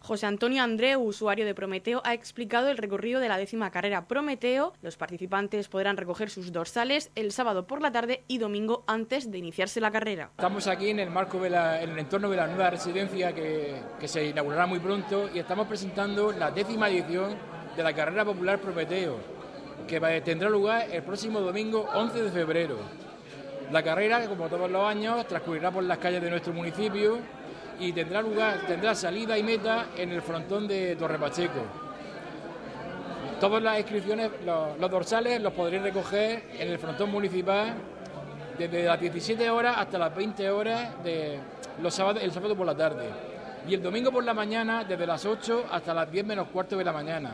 José 0.00 0.24
Antonio 0.24 0.62
Andreu, 0.62 1.02
usuario 1.02 1.44
de 1.44 1.54
Prometeo, 1.54 2.00
ha 2.02 2.14
explicado 2.14 2.68
el 2.68 2.78
recorrido 2.78 3.20
de 3.20 3.28
la 3.28 3.36
décima 3.36 3.70
carrera 3.70 4.08
Prometeo. 4.08 4.72
Los 4.80 4.96
participantes 4.96 5.68
podrán 5.68 5.98
recoger 5.98 6.30
sus 6.30 6.50
dorsales 6.50 7.10
el 7.14 7.30
sábado 7.30 7.66
por 7.66 7.82
la 7.82 7.92
tarde 7.92 8.24
y 8.26 8.38
domingo 8.38 8.84
antes 8.86 9.30
de 9.30 9.36
iniciarse 9.36 9.82
la 9.82 9.90
carrera. 9.90 10.30
Estamos 10.38 10.66
aquí 10.66 10.88
en 10.88 11.00
el 11.00 11.10
marco 11.10 11.38
de 11.42 11.50
la, 11.50 11.82
en 11.82 11.90
el 11.90 11.98
entorno 11.98 12.30
de 12.30 12.38
la 12.38 12.46
nueva 12.46 12.70
residencia 12.70 13.34
que, 13.34 13.82
que 14.00 14.08
se 14.08 14.24
inaugurará 14.24 14.66
muy 14.66 14.78
pronto 14.78 15.28
y 15.28 15.40
estamos 15.40 15.68
presentando 15.68 16.32
la 16.32 16.50
décima 16.50 16.88
edición 16.88 17.36
de 17.76 17.82
la 17.82 17.92
carrera 17.92 18.24
popular 18.24 18.58
Prometeo, 18.58 19.37
que 19.88 20.20
tendrá 20.20 20.48
lugar 20.50 20.86
el 20.92 21.02
próximo 21.02 21.40
domingo 21.40 21.88
11 21.94 22.22
de 22.22 22.30
febrero. 22.30 22.76
La 23.72 23.82
carrera, 23.82 24.24
como 24.26 24.48
todos 24.48 24.70
los 24.70 24.84
años, 24.84 25.26
transcurrirá 25.26 25.70
por 25.70 25.82
las 25.82 25.98
calles 25.98 26.22
de 26.22 26.30
nuestro 26.30 26.52
municipio 26.52 27.18
y 27.80 27.92
tendrá 27.92 28.20
lugar, 28.22 28.66
tendrá 28.66 28.94
salida 28.94 29.36
y 29.38 29.42
meta 29.42 29.86
en 29.96 30.12
el 30.12 30.22
frontón 30.22 30.68
de 30.68 30.94
Torre 30.96 31.18
Pacheco. 31.18 31.62
Todas 33.40 33.62
las 33.62 33.78
inscripciones, 33.78 34.30
los, 34.44 34.90
dorsales 34.90 35.40
los 35.40 35.52
podréis 35.54 35.82
recoger 35.82 36.44
en 36.58 36.68
el 36.68 36.78
frontón 36.78 37.10
municipal 37.10 37.74
desde 38.58 38.84
las 38.84 39.00
17 39.00 39.48
horas 39.48 39.76
hasta 39.78 39.96
las 39.96 40.14
20 40.14 40.50
horas 40.50 41.02
de 41.02 41.38
los 41.80 41.94
sábados, 41.94 42.22
el 42.22 42.32
sábado 42.32 42.54
por 42.54 42.66
la 42.66 42.76
tarde. 42.76 43.08
Y 43.66 43.74
el 43.74 43.82
domingo 43.82 44.10
por 44.10 44.24
la 44.24 44.34
mañana 44.34 44.84
desde 44.84 45.06
las 45.06 45.24
8 45.24 45.66
hasta 45.70 45.94
las 45.94 46.10
10 46.10 46.26
menos 46.26 46.48
cuarto 46.48 46.76
de 46.76 46.84
la 46.84 46.92
mañana. 46.92 47.32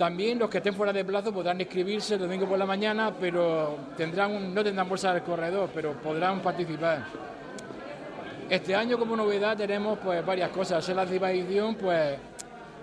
También 0.00 0.38
los 0.38 0.48
que 0.48 0.56
estén 0.56 0.72
fuera 0.72 0.94
de 0.94 1.04
plazo 1.04 1.30
podrán 1.30 1.60
inscribirse 1.60 2.14
el 2.14 2.20
domingo 2.20 2.46
por 2.46 2.58
la 2.58 2.64
mañana, 2.64 3.12
pero 3.20 3.76
tendrán 3.98 4.54
no 4.54 4.64
tendrán 4.64 4.88
bolsa 4.88 5.12
del 5.12 5.22
corredor, 5.22 5.68
pero 5.74 5.92
podrán 5.92 6.40
participar. 6.40 7.04
Este 8.48 8.74
año 8.74 8.98
como 8.98 9.14
novedad 9.14 9.58
tenemos 9.58 9.98
pues 9.98 10.24
varias 10.24 10.48
cosas. 10.52 10.88
En 10.88 10.96
la 10.96 11.02
edición 11.02 11.74
pues 11.74 12.16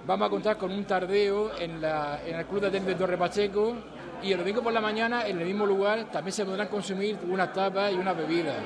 vamos 0.06 0.28
a 0.28 0.30
contar 0.30 0.58
con 0.58 0.72
un 0.72 0.86
tardeo 0.86 1.58
en, 1.58 1.84
el 1.84 2.46
Club 2.46 2.62
de 2.62 2.70
Tenis 2.70 2.90
de 2.90 2.94
Torre 2.94 3.18
Pacheco 3.18 3.74
y 4.22 4.32
el 4.34 4.38
domingo 4.38 4.62
por 4.62 4.72
la 4.72 4.82
mañana 4.82 5.26
en 5.26 5.40
el 5.40 5.48
mismo 5.48 5.66
lugar 5.66 6.12
también 6.12 6.34
se 6.34 6.46
podrán 6.46 6.68
consumir 6.68 7.18
unas 7.28 7.52
tapas 7.52 7.94
y 7.94 7.96
unas 7.96 8.16
bebidas. 8.16 8.58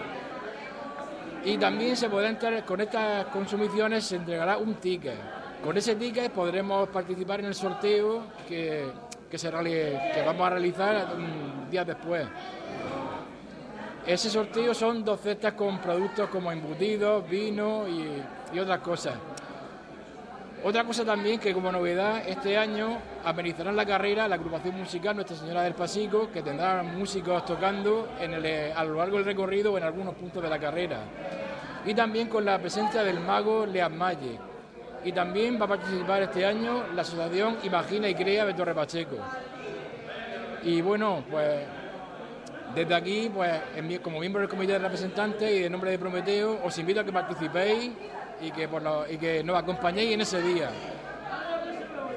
Y 1.45 1.55
también 1.55 1.95
se 1.95 2.09
podrá 2.09 2.27
entrar, 2.27 2.65
con 2.65 2.81
estas 2.81 3.27
consumiciones 3.27 4.03
se 4.03 4.17
entregará 4.17 4.57
un 4.57 4.73
ticket. 4.73 5.40
Con 5.63 5.77
ese 5.77 5.95
ticket 5.95 6.31
podremos 6.31 6.89
participar 6.89 7.39
en 7.41 7.45
el 7.45 7.53
sorteo 7.53 8.23
que, 8.47 8.91
que, 9.29 9.37
se, 9.37 9.51
que 9.51 10.23
vamos 10.25 10.47
a 10.47 10.49
realizar 10.49 11.13
un 11.15 11.69
día 11.69 11.85
después. 11.85 12.25
Ese 14.07 14.31
sorteo 14.31 14.73
son 14.73 15.05
dos 15.05 15.21
cestas 15.21 15.53
con 15.53 15.77
productos 15.77 16.27
como 16.29 16.51
embutidos, 16.51 17.29
vino 17.29 17.87
y, 17.87 18.59
otras 18.59 18.79
cosas. 18.79 19.13
Otra 20.63 20.83
cosa 20.83 21.05
también 21.05 21.39
que 21.39 21.53
como 21.53 21.71
novedad 21.71 22.27
este 22.27 22.57
año 22.57 22.97
amenizarán 23.23 23.75
la 23.75 23.85
carrera 23.85 24.27
la 24.27 24.35
agrupación 24.35 24.75
musical 24.77 25.15
Nuestra 25.15 25.37
Señora 25.37 25.61
del 25.61 25.73
Pasico, 25.75 26.31
que 26.31 26.41
tendrá 26.41 26.81
músicos 26.81 27.45
tocando 27.45 28.09
a 28.19 28.83
lo 28.83 28.95
largo 28.95 29.17
del 29.17 29.25
recorrido 29.25 29.77
en 29.77 29.83
algunos 29.83 30.15
puntos 30.15 30.41
de 30.41 30.49
la 30.49 30.59
carrera. 30.59 31.01
Y 31.85 31.93
también 31.93 32.27
con 32.27 32.43
la 32.43 32.57
presencia 32.57 33.03
del 33.03 33.19
mago 33.19 33.67
Leas. 33.67 33.91
Y 35.03 35.11
también 35.11 35.59
va 35.59 35.65
a 35.65 35.69
participar 35.69 36.21
este 36.21 36.45
año 36.45 36.85
la 36.93 37.01
asociación 37.01 37.57
Imagina 37.63 38.07
y 38.07 38.15
Crea 38.15 38.45
de 38.45 38.53
Torre 38.53 38.75
Pacheco. 38.75 39.17
Y 40.63 40.81
bueno, 40.81 41.23
pues 41.29 41.65
desde 42.75 42.93
aquí, 42.93 43.29
pues, 43.33 43.51
como 44.01 44.19
miembro 44.19 44.41
del 44.41 44.49
comité 44.49 44.73
de 44.73 44.79
representantes 44.79 45.51
y 45.51 45.63
en 45.65 45.71
nombre 45.71 45.91
de 45.91 45.99
Prometeo, 45.99 46.59
os 46.63 46.77
invito 46.77 47.01
a 47.01 47.03
que 47.03 47.11
participéis 47.11 47.91
y 48.41 48.51
que, 48.51 48.69
y 49.09 49.17
que 49.17 49.43
nos 49.43 49.57
acompañéis 49.57 50.13
en 50.13 50.21
ese 50.21 50.41
día. 50.41 50.69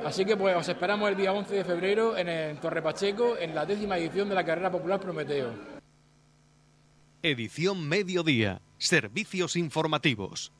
Así 0.04 0.24
que 0.26 0.36
pues 0.36 0.54
os 0.54 0.68
esperamos 0.68 1.08
el 1.08 1.16
día 1.16 1.32
11 1.32 1.54
de 1.54 1.64
febrero 1.64 2.16
en 2.16 2.28
el 2.28 2.58
Torre 2.58 2.82
Pacheco 2.82 3.36
en 3.38 3.54
la 3.54 3.64
décima 3.64 3.96
edición 3.96 4.28
de 4.28 4.34
la 4.34 4.44
carrera 4.44 4.70
popular 4.70 5.00
Prometeo. 5.00 5.50
Edición 7.22 7.88
Mediodía. 7.88 8.60
Servicios 8.76 9.56
informativos. 9.56 10.52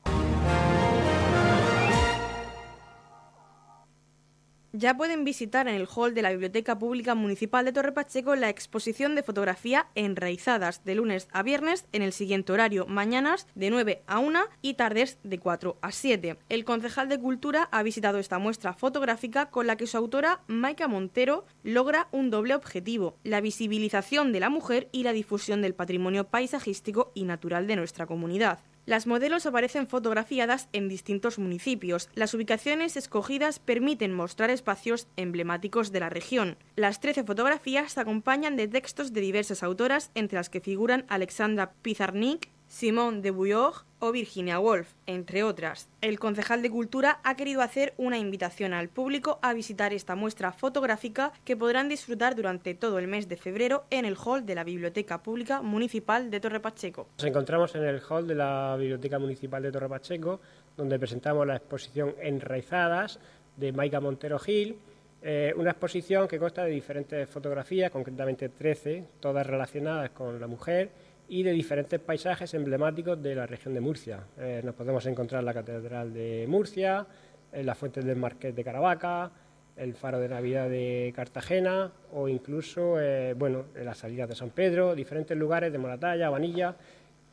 Ya 4.77 4.97
pueden 4.97 5.23
visitar 5.23 5.67
en 5.67 5.75
el 5.75 5.87
hall 5.87 6.13
de 6.13 6.21
la 6.21 6.31
Biblioteca 6.31 6.77
Pública 6.77 7.15
Municipal 7.15 7.65
de 7.65 7.71
Torre 7.71 7.93
Pacheco 7.93 8.35
la 8.35 8.49
exposición 8.49 9.15
de 9.15 9.23
fotografía 9.23 9.87
enraizadas 9.95 10.83
de 10.83 10.95
lunes 10.95 11.27
a 11.31 11.43
viernes 11.43 11.85
en 11.93 12.01
el 12.01 12.11
siguiente 12.11 12.51
horario, 12.51 12.85
mañanas 12.87 13.47
de 13.55 13.69
9 13.69 14.03
a 14.07 14.19
1 14.19 14.39
y 14.61 14.73
tardes 14.73 15.17
de 15.23 15.39
4 15.39 15.77
a 15.81 15.91
7. 15.91 16.37
El 16.49 16.65
concejal 16.65 17.09
de 17.09 17.19
Cultura 17.19 17.69
ha 17.71 17.83
visitado 17.83 18.19
esta 18.19 18.39
muestra 18.39 18.73
fotográfica 18.73 19.49
con 19.49 19.67
la 19.67 19.77
que 19.77 19.87
su 19.87 19.97
autora, 19.97 20.41
Maika 20.47 20.87
Montero, 20.87 21.45
logra 21.63 22.07
un 22.11 22.29
doble 22.29 22.55
objetivo, 22.55 23.17
la 23.23 23.41
visibilización 23.41 24.33
de 24.33 24.39
la 24.39 24.49
mujer 24.49 24.89
y 24.91 25.03
la 25.03 25.13
difusión 25.13 25.61
del 25.61 25.75
patrimonio 25.75 26.25
paisajístico 26.25 27.11
y 27.13 27.23
natural 27.23 27.67
de 27.67 27.77
nuestra 27.77 28.05
comunidad. 28.05 28.59
Las 28.85 29.07
modelos 29.07 29.47
aparecen 29.47 29.87
fotografiadas 29.87 30.69
en 30.71 30.87
distintos 30.87 31.39
municipios. 31.39 32.09
Las 32.13 32.35
ubicaciones 32.35 32.95
escogidas 32.97 33.57
permiten 33.57 34.13
mostrar 34.13 34.51
espacios 34.51 35.07
emblemáticos 35.17 35.91
de 35.91 36.01
la 36.01 36.09
región. 36.09 36.57
Las 36.75 36.99
13 36.99 37.23
fotografías 37.23 37.93
se 37.93 37.99
acompañan 37.99 38.55
de 38.55 38.67
textos 38.67 39.11
de 39.11 39.21
diversas 39.21 39.63
autoras, 39.63 40.11
entre 40.13 40.37
las 40.37 40.49
que 40.49 40.61
figuran 40.61 41.05
Alexandra 41.09 41.73
Pizarnik, 41.81 42.49
Simone 42.75 43.21
de 43.21 43.31
Bouillog 43.31 43.85
o 43.99 44.11
Virginia 44.11 44.59
Woolf, 44.59 44.95
entre 45.05 45.43
otras. 45.43 45.87
El 46.01 46.19
concejal 46.19 46.61
de 46.61 46.69
Cultura 46.69 47.21
ha 47.23 47.37
querido 47.37 47.61
hacer 47.61 47.93
una 47.95 48.17
invitación 48.17 48.73
al 48.73 48.89
público 48.89 49.39
a 49.41 49.53
visitar 49.53 49.93
esta 49.93 50.17
muestra 50.17 50.51
fotográfica 50.51 51.31
que 51.45 51.55
podrán 51.55 51.87
disfrutar 51.87 52.35
durante 52.35 52.75
todo 52.75 52.99
el 52.99 53.07
mes 53.07 53.29
de 53.29 53.37
febrero 53.37 53.85
en 53.91 54.03
el 54.03 54.17
hall 54.17 54.45
de 54.45 54.55
la 54.55 54.65
Biblioteca 54.65 55.23
Pública 55.23 55.61
Municipal 55.61 56.29
de 56.29 56.41
Torre 56.41 56.59
Pacheco. 56.59 57.07
Nos 57.17 57.25
encontramos 57.25 57.73
en 57.75 57.85
el 57.85 58.01
hall 58.01 58.27
de 58.27 58.35
la 58.35 58.75
Biblioteca 58.77 59.19
Municipal 59.19 59.63
de 59.63 59.71
Torre 59.71 59.87
Pacheco, 59.87 60.41
donde 60.75 60.99
presentamos 60.99 61.47
la 61.47 61.55
exposición 61.55 62.13
Enraizadas 62.21 63.21
de 63.55 63.71
Maica 63.71 64.01
Montero 64.01 64.37
Gil, 64.37 64.77
eh, 65.21 65.53
una 65.55 65.71
exposición 65.71 66.27
que 66.27 66.37
consta 66.37 66.65
de 66.65 66.71
diferentes 66.71 67.29
fotografías, 67.29 67.89
concretamente 67.89 68.49
13, 68.49 69.05
todas 69.21 69.47
relacionadas 69.47 70.09
con 70.09 70.41
la 70.41 70.47
mujer 70.47 71.04
y 71.27 71.43
de 71.43 71.51
diferentes 71.51 71.99
paisajes 71.99 72.53
emblemáticos 72.53 73.21
de 73.21 73.35
la 73.35 73.47
región 73.47 73.73
de 73.73 73.81
Murcia. 73.81 74.19
Eh, 74.37 74.61
nos 74.63 74.75
podemos 74.75 75.05
encontrar 75.05 75.43
la 75.43 75.53
Catedral 75.53 76.13
de 76.13 76.45
Murcia, 76.47 77.05
eh, 77.51 77.63
las 77.63 77.77
fuentes 77.77 78.05
del 78.05 78.17
Marqués 78.17 78.55
de 78.55 78.63
Caravaca, 78.63 79.31
el 79.75 79.95
Faro 79.95 80.19
de 80.19 80.29
Navidad 80.29 80.69
de 80.69 81.11
Cartagena 81.15 81.91
o 82.13 82.27
incluso 82.27 82.99
eh, 82.99 83.33
bueno, 83.33 83.65
las 83.75 83.97
salidas 83.97 84.29
de 84.29 84.35
San 84.35 84.51
Pedro, 84.51 84.95
diferentes 84.95 85.35
lugares 85.35 85.71
de 85.71 85.77
Moratalla, 85.77 86.29
Vanilla 86.29 86.75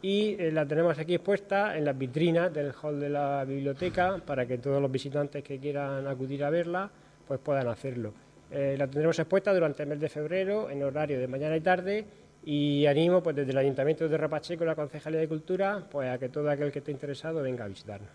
y 0.01 0.37
la 0.51 0.67
tenemos 0.67 0.99
aquí 0.99 1.15
expuesta 1.15 1.79
en 1.79 1.85
las 1.85 1.97
vitrinas 1.97 2.53
del 2.53 2.73
hall 2.73 2.99
de 2.99 3.09
la 3.09 3.45
biblioteca 3.45 4.21
para 4.27 4.47
que 4.47 4.59
todos 4.59 4.83
los 4.83 4.91
visitantes 4.91 5.45
que 5.45 5.61
quieran 5.61 6.09
acudir 6.09 6.43
a 6.43 6.51
verla 6.51 6.91
pues 7.29 7.39
puedan 7.39 7.69
hacerlo. 7.69 8.13
la 8.51 8.89
tendremos 8.89 9.17
expuesta 9.21 9.55
durante 9.55 9.85
el 9.85 9.89
mes 9.91 10.01
de 10.01 10.09
febrero 10.09 10.71
en 10.71 10.83
horario 10.83 11.21
de 11.21 11.29
mañana 11.29 11.57
y 11.57 11.61
tarde 11.61 12.05
y 12.45 12.87
animo 12.87 13.23
pues, 13.23 13.37
desde 13.37 13.53
el 13.53 13.59
Ayuntamiento 13.59 14.09
de 14.09 14.17
Rapacheco 14.17 14.65
y 14.65 14.67
la 14.67 14.75
Concejalía 14.75 15.21
de 15.21 15.29
Cultura 15.29 15.87
pues, 15.91 16.11
a 16.11 16.19
que 16.19 16.29
todo 16.29 16.51
aquel 16.51 16.73
que 16.73 16.81
esté 16.81 16.91
interesado 16.91 17.43
venga 17.43 17.65
a 17.65 17.69
visitarnos. 17.69 18.11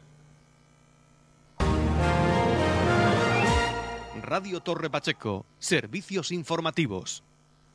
Radio 4.21 4.59
Torre 4.59 4.89
Pacheco, 4.89 5.45
servicios 5.57 6.31
informativos. 6.33 7.23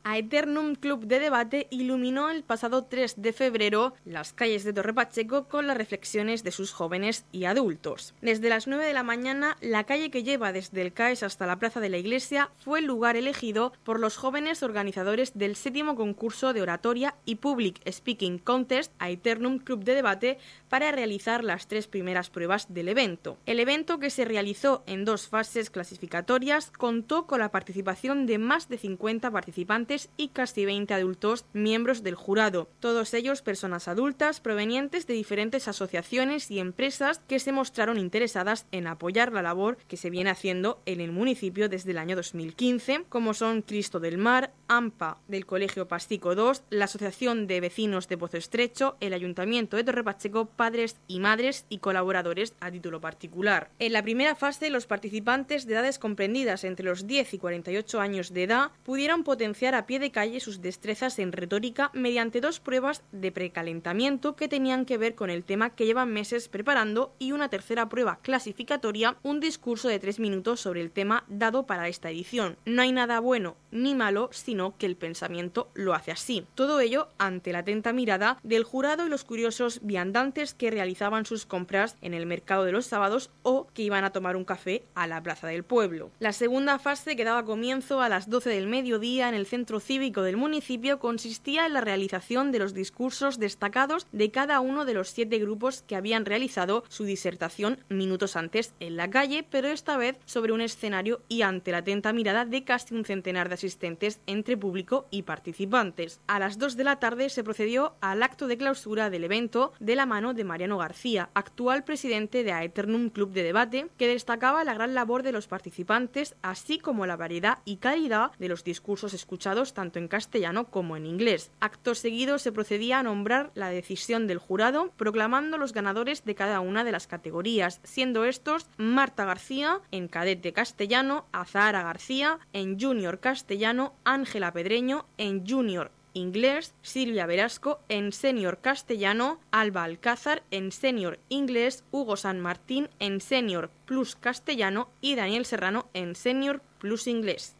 Aeternum 0.05 0.75
Club 0.75 1.05
de 1.05 1.19
Debate 1.19 1.67
iluminó 1.69 2.29
el 2.29 2.43
pasado 2.43 2.83
3 2.83 3.21
de 3.21 3.31
febrero 3.31 3.93
las 4.03 4.33
calles 4.33 4.65
de 4.65 4.73
Torre 4.73 4.93
Pacheco 4.93 5.47
con 5.47 5.65
las 5.65 5.77
reflexiones 5.77 6.43
de 6.43 6.51
sus 6.51 6.73
jóvenes 6.73 7.25
y 7.31 7.45
adultos. 7.45 8.13
Desde 8.21 8.49
las 8.49 8.67
9 8.67 8.85
de 8.85 8.91
la 8.91 9.03
mañana, 9.03 9.55
la 9.61 9.85
calle 9.85 10.11
que 10.11 10.23
lleva 10.23 10.51
desde 10.51 10.81
el 10.81 10.91
CAES 10.91 11.23
hasta 11.23 11.47
la 11.47 11.57
Plaza 11.57 11.79
de 11.79 11.87
la 11.87 11.97
Iglesia 11.97 12.49
fue 12.57 12.79
el 12.79 12.85
lugar 12.85 13.15
elegido 13.15 13.71
por 13.85 13.97
los 13.97 14.17
jóvenes 14.17 14.61
organizadores 14.61 15.37
del 15.37 15.55
séptimo 15.55 15.95
concurso 15.95 16.51
de 16.51 16.61
oratoria 16.61 17.15
y 17.23 17.35
Public 17.35 17.79
Speaking 17.89 18.39
Contest 18.39 18.91
Aeternum 18.99 19.59
Club 19.59 19.85
de 19.85 19.95
Debate 19.95 20.37
para 20.67 20.91
realizar 20.91 21.45
las 21.45 21.67
tres 21.67 21.87
primeras 21.87 22.29
pruebas 22.29 22.73
del 22.73 22.89
evento. 22.89 23.37
El 23.45 23.61
evento, 23.61 23.99
que 23.99 24.09
se 24.09 24.25
realizó 24.25 24.83
en 24.85 25.05
dos 25.05 25.29
fases 25.29 25.69
clasificatorias, 25.69 26.71
contó 26.71 27.25
con 27.25 27.39
la 27.39 27.51
participación 27.51 28.25
de 28.25 28.37
más 28.37 28.67
de 28.67 28.77
50 28.77 29.31
participantes 29.31 29.92
y 30.17 30.29
casi 30.29 30.65
20 30.65 30.93
adultos 30.93 31.45
miembros 31.53 32.03
del 32.03 32.15
jurado, 32.15 32.67
todos 32.79 33.13
ellos 33.13 33.41
personas 33.41 33.87
adultas 33.87 34.39
provenientes 34.39 35.05
de 35.07 35.13
diferentes 35.13 35.67
asociaciones 35.67 36.49
y 36.49 36.59
empresas 36.59 37.21
que 37.27 37.39
se 37.39 37.51
mostraron 37.51 37.97
interesadas 37.97 38.65
en 38.71 38.87
apoyar 38.87 39.31
la 39.31 39.41
labor 39.41 39.77
que 39.87 39.97
se 39.97 40.09
viene 40.09 40.29
haciendo 40.29 40.81
en 40.85 40.99
el 40.99 41.11
municipio 41.11 41.69
desde 41.69 41.91
el 41.91 41.97
año 41.97 42.15
2015, 42.15 43.05
como 43.09 43.33
son 43.33 43.61
Cristo 43.61 43.99
del 43.99 44.17
Mar, 44.17 44.51
AMPA 44.67 45.19
del 45.27 45.45
Colegio 45.45 45.87
Pastico 45.87 46.33
2, 46.33 46.63
la 46.69 46.85
Asociación 46.85 47.45
de 47.47 47.61
Vecinos 47.61 48.07
de 48.07 48.17
Pozo 48.17 48.37
Estrecho, 48.37 48.97
el 48.99 49.13
Ayuntamiento 49.13 49.77
de 49.77 49.83
Torre 49.83 50.03
Pacheco, 50.03 50.45
padres 50.45 50.97
y 51.07 51.19
madres 51.19 51.65
y 51.69 51.77
colaboradores 51.77 52.55
a 52.59 52.71
título 52.71 52.99
particular. 52.99 53.69
En 53.79 53.93
la 53.93 54.01
primera 54.01 54.35
fase, 54.35 54.69
los 54.69 54.87
participantes 54.87 55.65
de 55.65 55.73
edades 55.73 55.99
comprendidas 55.99 56.63
entre 56.63 56.85
los 56.85 57.05
10 57.05 57.33
y 57.35 57.37
48 57.37 57.99
años 57.99 58.33
de 58.33 58.43
edad 58.43 58.71
pudieron 58.83 59.23
potenciar 59.23 59.75
a 59.75 59.82
pie 59.85 59.99
de 59.99 60.11
calle 60.11 60.39
sus 60.39 60.61
destrezas 60.61 61.19
en 61.19 61.31
retórica 61.31 61.91
mediante 61.93 62.41
dos 62.41 62.59
pruebas 62.59 63.03
de 63.11 63.31
precalentamiento 63.31 64.35
que 64.35 64.47
tenían 64.47 64.85
que 64.85 64.97
ver 64.97 65.15
con 65.15 65.29
el 65.29 65.43
tema 65.43 65.71
que 65.71 65.85
llevan 65.85 66.11
meses 66.11 66.47
preparando 66.47 67.13
y 67.19 67.31
una 67.31 67.49
tercera 67.49 67.89
prueba 67.89 68.19
clasificatoria, 68.21 69.17
un 69.23 69.39
discurso 69.39 69.87
de 69.87 69.99
tres 69.99 70.19
minutos 70.19 70.59
sobre 70.59 70.81
el 70.81 70.91
tema 70.91 71.23
dado 71.27 71.65
para 71.65 71.87
esta 71.87 72.09
edición. 72.09 72.57
No 72.65 72.81
hay 72.81 72.91
nada 72.91 73.19
bueno 73.19 73.55
ni 73.71 73.95
malo, 73.95 74.29
sino 74.31 74.77
que 74.77 74.85
el 74.85 74.95
pensamiento 74.95 75.69
lo 75.73 75.93
hace 75.93 76.11
así. 76.11 76.45
Todo 76.55 76.79
ello 76.79 77.09
ante 77.17 77.51
la 77.51 77.59
atenta 77.59 77.93
mirada 77.93 78.37
del 78.43 78.63
jurado 78.63 79.05
y 79.05 79.09
los 79.09 79.23
curiosos 79.23 79.79
viandantes 79.81 80.53
que 80.53 80.71
realizaban 80.71 81.25
sus 81.25 81.45
compras 81.45 81.97
en 82.01 82.13
el 82.13 82.25
mercado 82.25 82.63
de 82.65 82.71
los 82.71 82.85
sábados 82.85 83.31
o 83.41 83.67
que 83.73 83.81
iban 83.81 84.03
a 84.03 84.11
tomar 84.11 84.35
un 84.35 84.45
café 84.45 84.83
a 84.95 85.07
la 85.07 85.21
plaza 85.21 85.47
del 85.47 85.63
pueblo. 85.63 86.11
La 86.19 86.33
segunda 86.33 86.79
fase 86.79 87.15
que 87.15 87.23
daba 87.23 87.45
comienzo 87.45 88.01
a 88.01 88.09
las 88.09 88.29
12 88.29 88.49
del 88.49 88.67
mediodía 88.67 89.29
en 89.29 89.35
el 89.35 89.45
centro 89.45 89.72
cívico 89.79 90.21
del 90.21 90.37
municipio 90.37 90.99
consistía 90.99 91.65
en 91.65 91.73
la 91.73 91.81
realización 91.81 92.51
de 92.51 92.59
los 92.59 92.73
discursos 92.73 93.39
destacados 93.39 94.07
de 94.11 94.31
cada 94.31 94.59
uno 94.59 94.85
de 94.85 94.93
los 94.93 95.09
siete 95.09 95.39
grupos 95.39 95.83
que 95.83 95.95
habían 95.95 96.25
realizado 96.25 96.83
su 96.89 97.03
disertación 97.03 97.79
minutos 97.89 98.35
antes 98.35 98.73
en 98.79 98.97
la 98.97 99.09
calle, 99.09 99.45
pero 99.49 99.67
esta 99.67 99.97
vez 99.97 100.19
sobre 100.25 100.53
un 100.53 100.61
escenario 100.61 101.21
y 101.27 101.41
ante 101.41 101.71
la 101.71 101.79
atenta 101.79 102.13
mirada 102.13 102.45
de 102.45 102.63
casi 102.63 102.95
un 102.95 103.05
centenar 103.05 103.49
de 103.49 103.55
asistentes 103.55 104.19
entre 104.27 104.57
público 104.57 105.07
y 105.11 105.23
participantes. 105.23 106.19
A 106.27 106.39
las 106.39 106.57
dos 106.57 106.75
de 106.75 106.83
la 106.83 106.99
tarde 106.99 107.29
se 107.29 107.43
procedió 107.43 107.95
al 108.01 108.23
acto 108.23 108.47
de 108.47 108.57
clausura 108.57 109.09
del 109.09 109.23
evento 109.23 109.73
de 109.79 109.95
la 109.95 110.05
mano 110.05 110.33
de 110.33 110.43
Mariano 110.43 110.77
García, 110.77 111.29
actual 111.33 111.83
presidente 111.83 112.43
de 112.43 112.51
Aeternum 112.51 113.09
Club 113.09 113.31
de 113.31 113.43
Debate, 113.43 113.87
que 113.97 114.07
destacaba 114.07 114.63
la 114.63 114.73
gran 114.73 114.93
labor 114.93 115.23
de 115.23 115.31
los 115.31 115.47
participantes, 115.47 116.35
así 116.41 116.79
como 116.79 117.05
la 117.05 117.15
variedad 117.15 117.59
y 117.65 117.77
calidad 117.77 118.31
de 118.39 118.49
los 118.49 118.63
discursos 118.63 119.13
escuchados 119.13 119.62
tanto 119.71 119.99
en 119.99 120.09
castellano 120.09 120.65
como 120.65 120.97
en 120.97 121.05
inglés. 121.05 121.51
Acto 121.61 121.95
seguido 121.95 122.39
se 122.39 122.51
procedía 122.51 122.99
a 122.99 123.03
nombrar 123.03 123.51
la 123.55 123.69
decisión 123.69 124.27
del 124.27 124.39
jurado, 124.39 124.91
proclamando 124.97 125.57
los 125.57 125.71
ganadores 125.71 126.25
de 126.25 126.35
cada 126.35 126.59
una 126.59 126.83
de 126.83 126.91
las 126.91 127.07
categorías, 127.07 127.79
siendo 127.83 128.25
estos 128.25 128.67
Marta 128.75 129.23
García 129.23 129.79
en 129.91 130.09
cadete 130.09 130.51
castellano, 130.51 131.25
Azahara 131.31 131.83
García 131.83 132.39
en 132.51 132.77
junior 132.77 133.19
castellano, 133.19 133.93
Ángela 134.03 134.51
Pedreño 134.51 135.05
en 135.17 135.47
junior 135.47 135.91
inglés, 136.13 136.75
Silvia 136.81 137.25
Verasco 137.25 137.79
en 137.89 138.11
senior 138.11 138.59
castellano, 138.59 139.39
Alba 139.51 139.83
Alcázar 139.83 140.43
en 140.51 140.71
senior 140.71 141.19
inglés, 141.29 141.83
Hugo 141.91 142.17
San 142.17 142.39
Martín 142.39 142.89
en 142.99 143.19
senior 143.19 143.69
plus 143.85 144.15
castellano 144.15 144.89
y 145.01 145.15
Daniel 145.15 145.45
Serrano 145.45 145.89
en 145.93 146.15
senior 146.15 146.61
plus 146.79 147.07
inglés. 147.07 147.55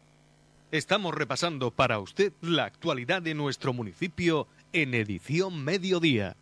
Estamos 0.74 1.14
repasando 1.14 1.70
para 1.70 2.00
usted 2.00 2.32
la 2.40 2.64
actualidad 2.64 3.22
de 3.22 3.32
nuestro 3.32 3.72
municipio 3.72 4.48
en 4.72 4.92
edición 4.94 5.62
mediodía. 5.62 6.36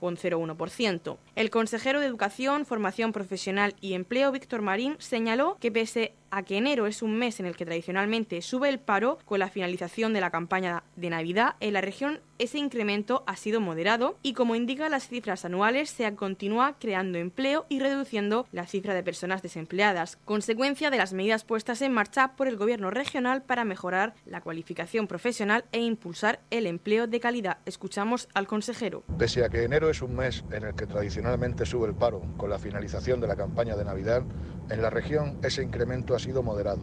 1,01%. 0.00 1.16
El 1.36 1.50
consejero 1.50 2.00
de 2.00 2.06
Educación, 2.06 2.66
Formación 2.66 3.12
Profesional 3.12 3.74
y 3.80 3.94
Empleo, 3.94 4.32
Víctor 4.32 4.62
Marín, 4.62 4.96
señaló 4.98 5.56
que 5.60 5.72
pese 5.72 6.14
a 6.34 6.42
que 6.42 6.56
enero 6.56 6.88
es 6.88 7.00
un 7.00 7.16
mes 7.16 7.38
en 7.38 7.46
el 7.46 7.54
que 7.54 7.64
tradicionalmente 7.64 8.42
sube 8.42 8.68
el 8.68 8.80
paro 8.80 9.18
con 9.24 9.38
la 9.38 9.50
finalización 9.50 10.12
de 10.12 10.20
la 10.20 10.30
campaña 10.30 10.82
de 10.96 11.08
Navidad, 11.08 11.54
en 11.60 11.74
la 11.74 11.80
región 11.80 12.18
ese 12.38 12.58
incremento 12.58 13.22
ha 13.28 13.36
sido 13.36 13.60
moderado 13.60 14.18
y 14.20 14.32
como 14.32 14.56
indican 14.56 14.90
las 14.90 15.06
cifras 15.06 15.44
anuales 15.44 15.90
se 15.90 16.12
continúa 16.16 16.76
creando 16.80 17.18
empleo 17.18 17.66
y 17.68 17.78
reduciendo 17.78 18.48
la 18.50 18.66
cifra 18.66 18.94
de 18.94 19.04
personas 19.04 19.42
desempleadas, 19.42 20.18
consecuencia 20.24 20.90
de 20.90 20.96
las 20.96 21.12
medidas 21.12 21.44
puestas 21.44 21.80
en 21.82 21.92
marcha 21.92 22.32
por 22.34 22.48
el 22.48 22.56
gobierno 22.56 22.90
regional 22.90 23.42
para 23.42 23.64
mejorar 23.64 24.14
la 24.26 24.40
cualificación 24.40 25.06
profesional 25.06 25.64
e 25.70 25.80
impulsar 25.80 26.40
el 26.50 26.66
empleo 26.66 27.06
de 27.06 27.20
calidad. 27.20 27.58
Escuchamos 27.66 28.28
al 28.34 28.48
consejero. 28.48 29.04
Pese 29.16 29.44
a 29.44 29.48
que 29.48 29.62
enero 29.62 29.88
es 29.88 30.02
un 30.02 30.16
mes 30.16 30.44
en 30.50 30.64
el 30.64 30.74
que 30.74 30.86
tradicionalmente 30.86 31.64
sube 31.64 31.86
el 31.86 31.94
paro 31.94 32.22
con 32.36 32.50
la 32.50 32.58
finalización 32.58 33.20
de 33.20 33.28
la 33.28 33.36
campaña 33.36 33.76
de 33.76 33.84
Navidad, 33.84 34.24
en 34.70 34.82
la 34.82 34.90
región 34.90 35.36
ese 35.42 35.62
incremento 35.62 36.14
ha 36.14 36.18
sido 36.18 36.42
moderado 36.42 36.82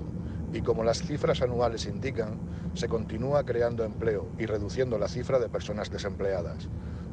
y 0.54 0.62
como 0.62 0.84
las 0.84 1.02
cifras 1.02 1.42
anuales 1.42 1.86
indican, 1.86 2.40
se 2.76 2.88
continúa 2.88 3.44
creando 3.44 3.84
empleo 3.84 4.28
y 4.38 4.46
reduciendo 4.46 4.98
la 4.98 5.08
cifra 5.08 5.40
de 5.40 5.50
personas 5.50 5.90
desempleadas. 5.90 6.70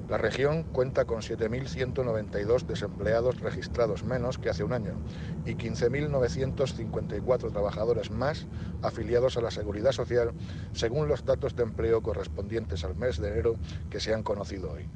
La 0.08 0.16
región 0.16 0.62
cuenta 0.62 1.04
con 1.04 1.20
7.192 1.20 2.64
desempleados 2.64 3.40
registrados 3.40 4.04
menos 4.04 4.38
que 4.38 4.48
hace 4.48 4.64
un 4.64 4.72
año 4.72 4.94
y 5.44 5.54
15.954 5.54 7.52
trabajadores 7.52 8.10
más 8.10 8.46
afiliados 8.82 9.36
a 9.36 9.42
la 9.42 9.50
Seguridad 9.50 9.92
Social, 9.92 10.32
según 10.72 11.08
los 11.08 11.26
datos 11.26 11.54
de 11.56 11.64
empleo 11.64 12.02
correspondientes 12.02 12.84
al 12.84 12.96
mes 12.96 13.20
de 13.20 13.28
enero 13.28 13.56
que 13.90 14.00
se 14.00 14.14
han 14.14 14.22
conocido 14.22 14.72
hoy. 14.72 14.88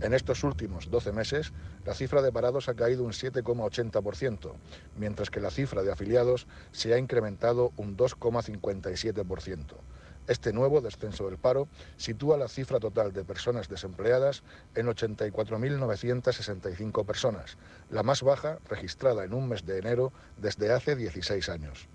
En 0.00 0.14
estos 0.14 0.44
últimos 0.44 0.90
12 0.90 1.12
meses, 1.12 1.52
la 1.84 1.92
cifra 1.92 2.22
de 2.22 2.30
parados 2.30 2.68
ha 2.68 2.74
caído 2.74 3.02
un 3.02 3.10
7,80%, 3.10 4.52
mientras 4.96 5.28
que 5.30 5.40
la 5.40 5.50
cifra 5.50 5.82
de 5.82 5.90
afiliados 5.90 6.46
se 6.70 6.94
ha 6.94 6.98
incrementado 6.98 7.72
un 7.76 7.96
2,57%. 7.96 9.74
Este 10.28 10.52
nuevo 10.52 10.80
descenso 10.80 11.26
del 11.26 11.38
paro 11.38 11.66
sitúa 11.96 12.36
la 12.36 12.46
cifra 12.48 12.78
total 12.78 13.12
de 13.12 13.24
personas 13.24 13.68
desempleadas 13.68 14.44
en 14.76 14.86
84.965 14.86 17.04
personas, 17.04 17.58
la 17.90 18.04
más 18.04 18.22
baja 18.22 18.60
registrada 18.68 19.24
en 19.24 19.34
un 19.34 19.48
mes 19.48 19.64
de 19.64 19.78
enero 19.78 20.12
desde 20.36 20.72
hace 20.72 20.94
16 20.94 21.48
años. 21.48 21.88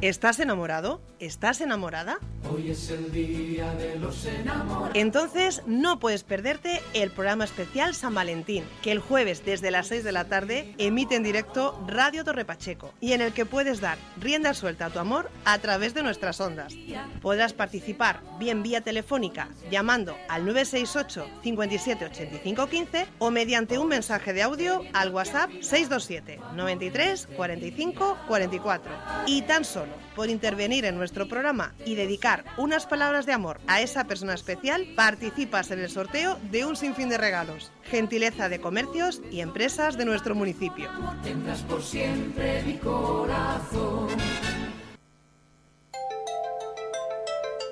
¿Estás 0.00 0.40
enamorado? 0.40 1.02
¿Estás 1.18 1.60
enamorada? 1.60 2.18
Hoy 2.50 2.70
es 2.70 2.88
el 2.88 3.12
día 3.12 3.74
de 3.74 3.98
los 3.98 4.24
enamorados. 4.24 4.92
Entonces 4.94 5.62
no 5.66 6.00
puedes 6.00 6.24
perderte 6.24 6.80
el 6.94 7.10
programa 7.10 7.44
especial 7.44 7.94
San 7.94 8.14
Valentín, 8.14 8.64
que 8.80 8.92
el 8.92 9.00
jueves 9.00 9.44
desde 9.44 9.70
las 9.70 9.88
6 9.88 10.02
de 10.02 10.12
la 10.12 10.24
tarde 10.24 10.74
emite 10.78 11.16
en 11.16 11.22
directo 11.22 11.78
Radio 11.86 12.24
Torre 12.24 12.46
Pacheco 12.46 12.94
y 12.98 13.12
en 13.12 13.20
el 13.20 13.34
que 13.34 13.44
puedes 13.44 13.82
dar 13.82 13.98
rienda 14.18 14.54
suelta 14.54 14.86
a 14.86 14.90
tu 14.90 15.00
amor 15.00 15.30
a 15.44 15.58
través 15.58 15.92
de 15.92 16.02
nuestras 16.02 16.40
ondas. 16.40 16.72
Podrás 17.20 17.52
participar 17.52 18.22
bien 18.38 18.62
vía 18.62 18.80
telefónica 18.80 19.50
llamando 19.70 20.16
al 20.30 20.46
968 20.46 21.26
57 21.42 22.06
85 22.06 22.66
15 22.68 23.06
o 23.18 23.30
mediante 23.30 23.78
un 23.78 23.88
mensaje 23.88 24.32
de 24.32 24.42
audio 24.42 24.82
al 24.94 25.10
WhatsApp 25.10 25.50
627 25.60 26.40
93 26.56 27.28
45 27.36 28.16
44. 28.26 28.92
Y 29.26 29.39
tan 29.42 29.64
solo 29.64 29.92
por 30.14 30.28
intervenir 30.28 30.84
en 30.84 30.96
nuestro 30.96 31.28
programa 31.28 31.74
y 31.84 31.94
dedicar 31.94 32.44
unas 32.56 32.86
palabras 32.86 33.26
de 33.26 33.32
amor 33.32 33.60
a 33.66 33.80
esa 33.80 34.04
persona 34.04 34.34
especial, 34.34 34.86
participas 34.96 35.70
en 35.70 35.80
el 35.80 35.90
sorteo 35.90 36.38
de 36.50 36.64
un 36.64 36.76
sinfín 36.76 37.08
de 37.08 37.18
regalos. 37.18 37.72
Gentileza 37.84 38.48
de 38.48 38.60
comercios 38.60 39.22
y 39.30 39.40
empresas 39.40 39.96
de 39.96 40.04
nuestro 40.04 40.34
municipio. 40.34 40.88
Tendrás 41.22 41.62
por 41.62 41.82
siempre 41.82 42.62
mi 42.62 42.78
corazón. 42.78 44.08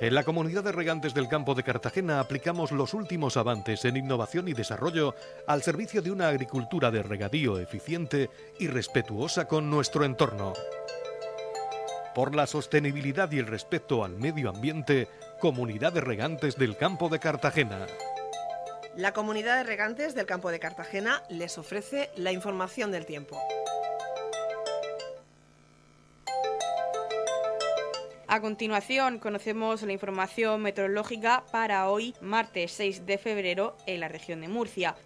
En 0.01 0.15
la 0.15 0.23
comunidad 0.23 0.63
de 0.63 0.71
regantes 0.71 1.13
del 1.13 1.27
campo 1.27 1.57
de 1.57 1.65
Cartagena 1.65 2.21
aplicamos 2.21 2.71
los 2.71 2.95
últimos 2.95 3.37
avances 3.37 3.85
en 3.85 3.97
innovación 3.97 4.47
y 4.47 4.53
desarrollo 4.53 5.17
al 5.49 5.63
servicio 5.63 6.03
de 6.03 6.13
una 6.13 6.29
agricultura 6.29 6.93
de 6.93 7.03
regadío 7.03 7.59
eficiente 7.59 8.31
y 8.61 8.69
respetuosa 8.69 9.49
con 9.49 9.69
nuestro 9.69 10.05
entorno. 10.05 10.53
Por 12.15 12.35
la 12.35 12.47
sostenibilidad 12.47 13.31
y 13.33 13.39
el 13.39 13.47
respeto 13.47 14.05
al 14.05 14.17
medio 14.17 14.51
ambiente, 14.51 15.09
Comunidad 15.41 15.93
de 15.93 16.01
Regantes 16.01 16.57
del 16.57 16.77
Campo 16.77 17.09
de 17.09 17.19
Cartagena. 17.19 17.87
La 18.97 19.13
comunidad 19.13 19.59
de 19.59 19.63
regantes 19.63 20.17
del 20.17 20.27
campo 20.27 20.51
de 20.51 20.59
Cartagena 20.59 21.23
les 21.29 21.57
ofrece 21.57 22.11
la 22.17 22.33
información 22.33 22.91
del 22.91 23.07
tiempo. 23.07 23.41
A 28.27 28.41
continuación, 28.41 29.21
conocemos 29.21 29.83
la 29.83 29.93
información 29.93 30.61
meteorológica 30.63 31.45
para 31.53 31.89
hoy, 31.89 32.15
martes 32.21 32.73
6 32.73 33.07
de 33.07 33.19
febrero, 33.19 33.77
en 33.87 34.01
la 34.01 34.09
región 34.09 34.41
de 34.41 34.49
Murcia. 34.49 34.97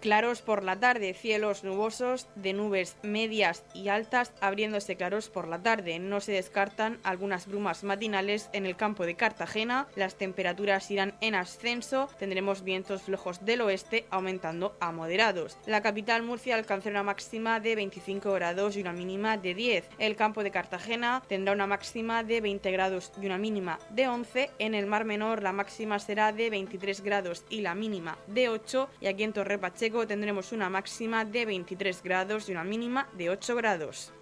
Claros 0.00 0.42
por 0.42 0.62
la 0.62 0.78
tarde, 0.78 1.12
cielos 1.12 1.64
nubosos 1.64 2.28
de 2.36 2.52
nubes 2.52 2.96
medias 3.02 3.64
y 3.74 3.88
altas, 3.88 4.32
abriéndose 4.40 4.94
claros 4.94 5.28
por 5.28 5.48
la 5.48 5.60
tarde. 5.60 5.98
No 5.98 6.20
se 6.20 6.30
descartan 6.30 7.00
algunas 7.02 7.48
brumas 7.48 7.82
matinales 7.82 8.48
en 8.52 8.64
el 8.64 8.76
campo 8.76 9.06
de 9.06 9.16
Cartagena. 9.16 9.88
Las 9.96 10.14
temperaturas 10.14 10.88
irán 10.92 11.14
en 11.20 11.34
ascenso. 11.34 12.08
Tendremos 12.16 12.62
vientos 12.62 13.02
flojos 13.02 13.44
del 13.44 13.62
oeste 13.62 14.06
aumentando 14.10 14.76
a 14.78 14.92
moderados. 14.92 15.58
La 15.66 15.82
capital 15.82 16.22
Murcia 16.22 16.54
alcanzará 16.54 17.00
una 17.00 17.02
máxima 17.02 17.58
de 17.58 17.74
25 17.74 18.32
grados 18.34 18.76
y 18.76 18.82
una 18.82 18.92
mínima 18.92 19.36
de 19.36 19.54
10. 19.54 19.88
El 19.98 20.14
campo 20.14 20.44
de 20.44 20.52
Cartagena 20.52 21.24
tendrá 21.26 21.54
una 21.54 21.66
máxima 21.66 22.22
de 22.22 22.40
20 22.40 22.70
grados 22.70 23.10
y 23.20 23.26
una 23.26 23.38
mínima 23.38 23.80
de 23.90 24.06
11. 24.06 24.50
En 24.60 24.76
el 24.76 24.86
Mar 24.86 25.04
Menor 25.04 25.42
la 25.42 25.52
máxima 25.52 25.98
será 25.98 26.30
de 26.30 26.50
23 26.50 27.00
grados 27.00 27.44
y 27.50 27.62
la 27.62 27.74
mínima 27.74 28.16
de 28.28 28.48
8. 28.48 28.90
Y 29.00 29.08
aquí 29.08 29.24
en 29.24 29.32
Torre 29.32 29.58
Pacheco 29.58 29.87
tendremos 30.06 30.52
una 30.52 30.68
máxima 30.68 31.24
de 31.24 31.46
23 31.46 32.02
grados 32.02 32.48
y 32.48 32.52
una 32.52 32.64
mínima 32.64 33.08
de 33.16 33.30
8 33.30 33.56
grados. 33.56 34.12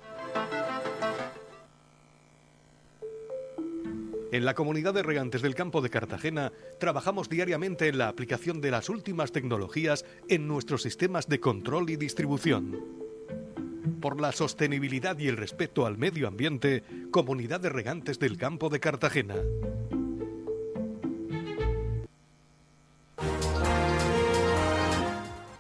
En 4.33 4.45
la 4.45 4.55
comunidad 4.55 4.95
de 4.95 5.03
regantes 5.03 5.43
del 5.43 5.55
campo 5.55 5.81
de 5.81 5.91
Cartagena 5.91 6.53
trabajamos 6.79 7.29
diariamente 7.29 7.89
en 7.89 7.99
la 7.99 8.09
aplicación 8.09 8.61
de 8.61 8.71
las 8.71 8.89
últimas 8.89 9.33
tecnologías 9.33 10.05
en 10.29 10.47
nuestros 10.47 10.83
sistemas 10.83 11.29
de 11.29 11.41
control 11.41 11.91
y 11.91 11.97
distribución. 11.97 12.85
Por 14.01 14.21
la 14.21 14.33
sostenibilidad 14.33 15.19
y 15.19 15.29
el 15.29 15.37
respeto 15.37 15.87
al 15.87 15.97
medio 15.97 16.29
ambiente, 16.29 16.83
Comunidad 17.11 17.61
de 17.61 17.71
Regantes 17.71 18.19
del 18.19 18.37
Campo 18.37 18.69
de 18.69 18.81
Cartagena. 18.81 19.37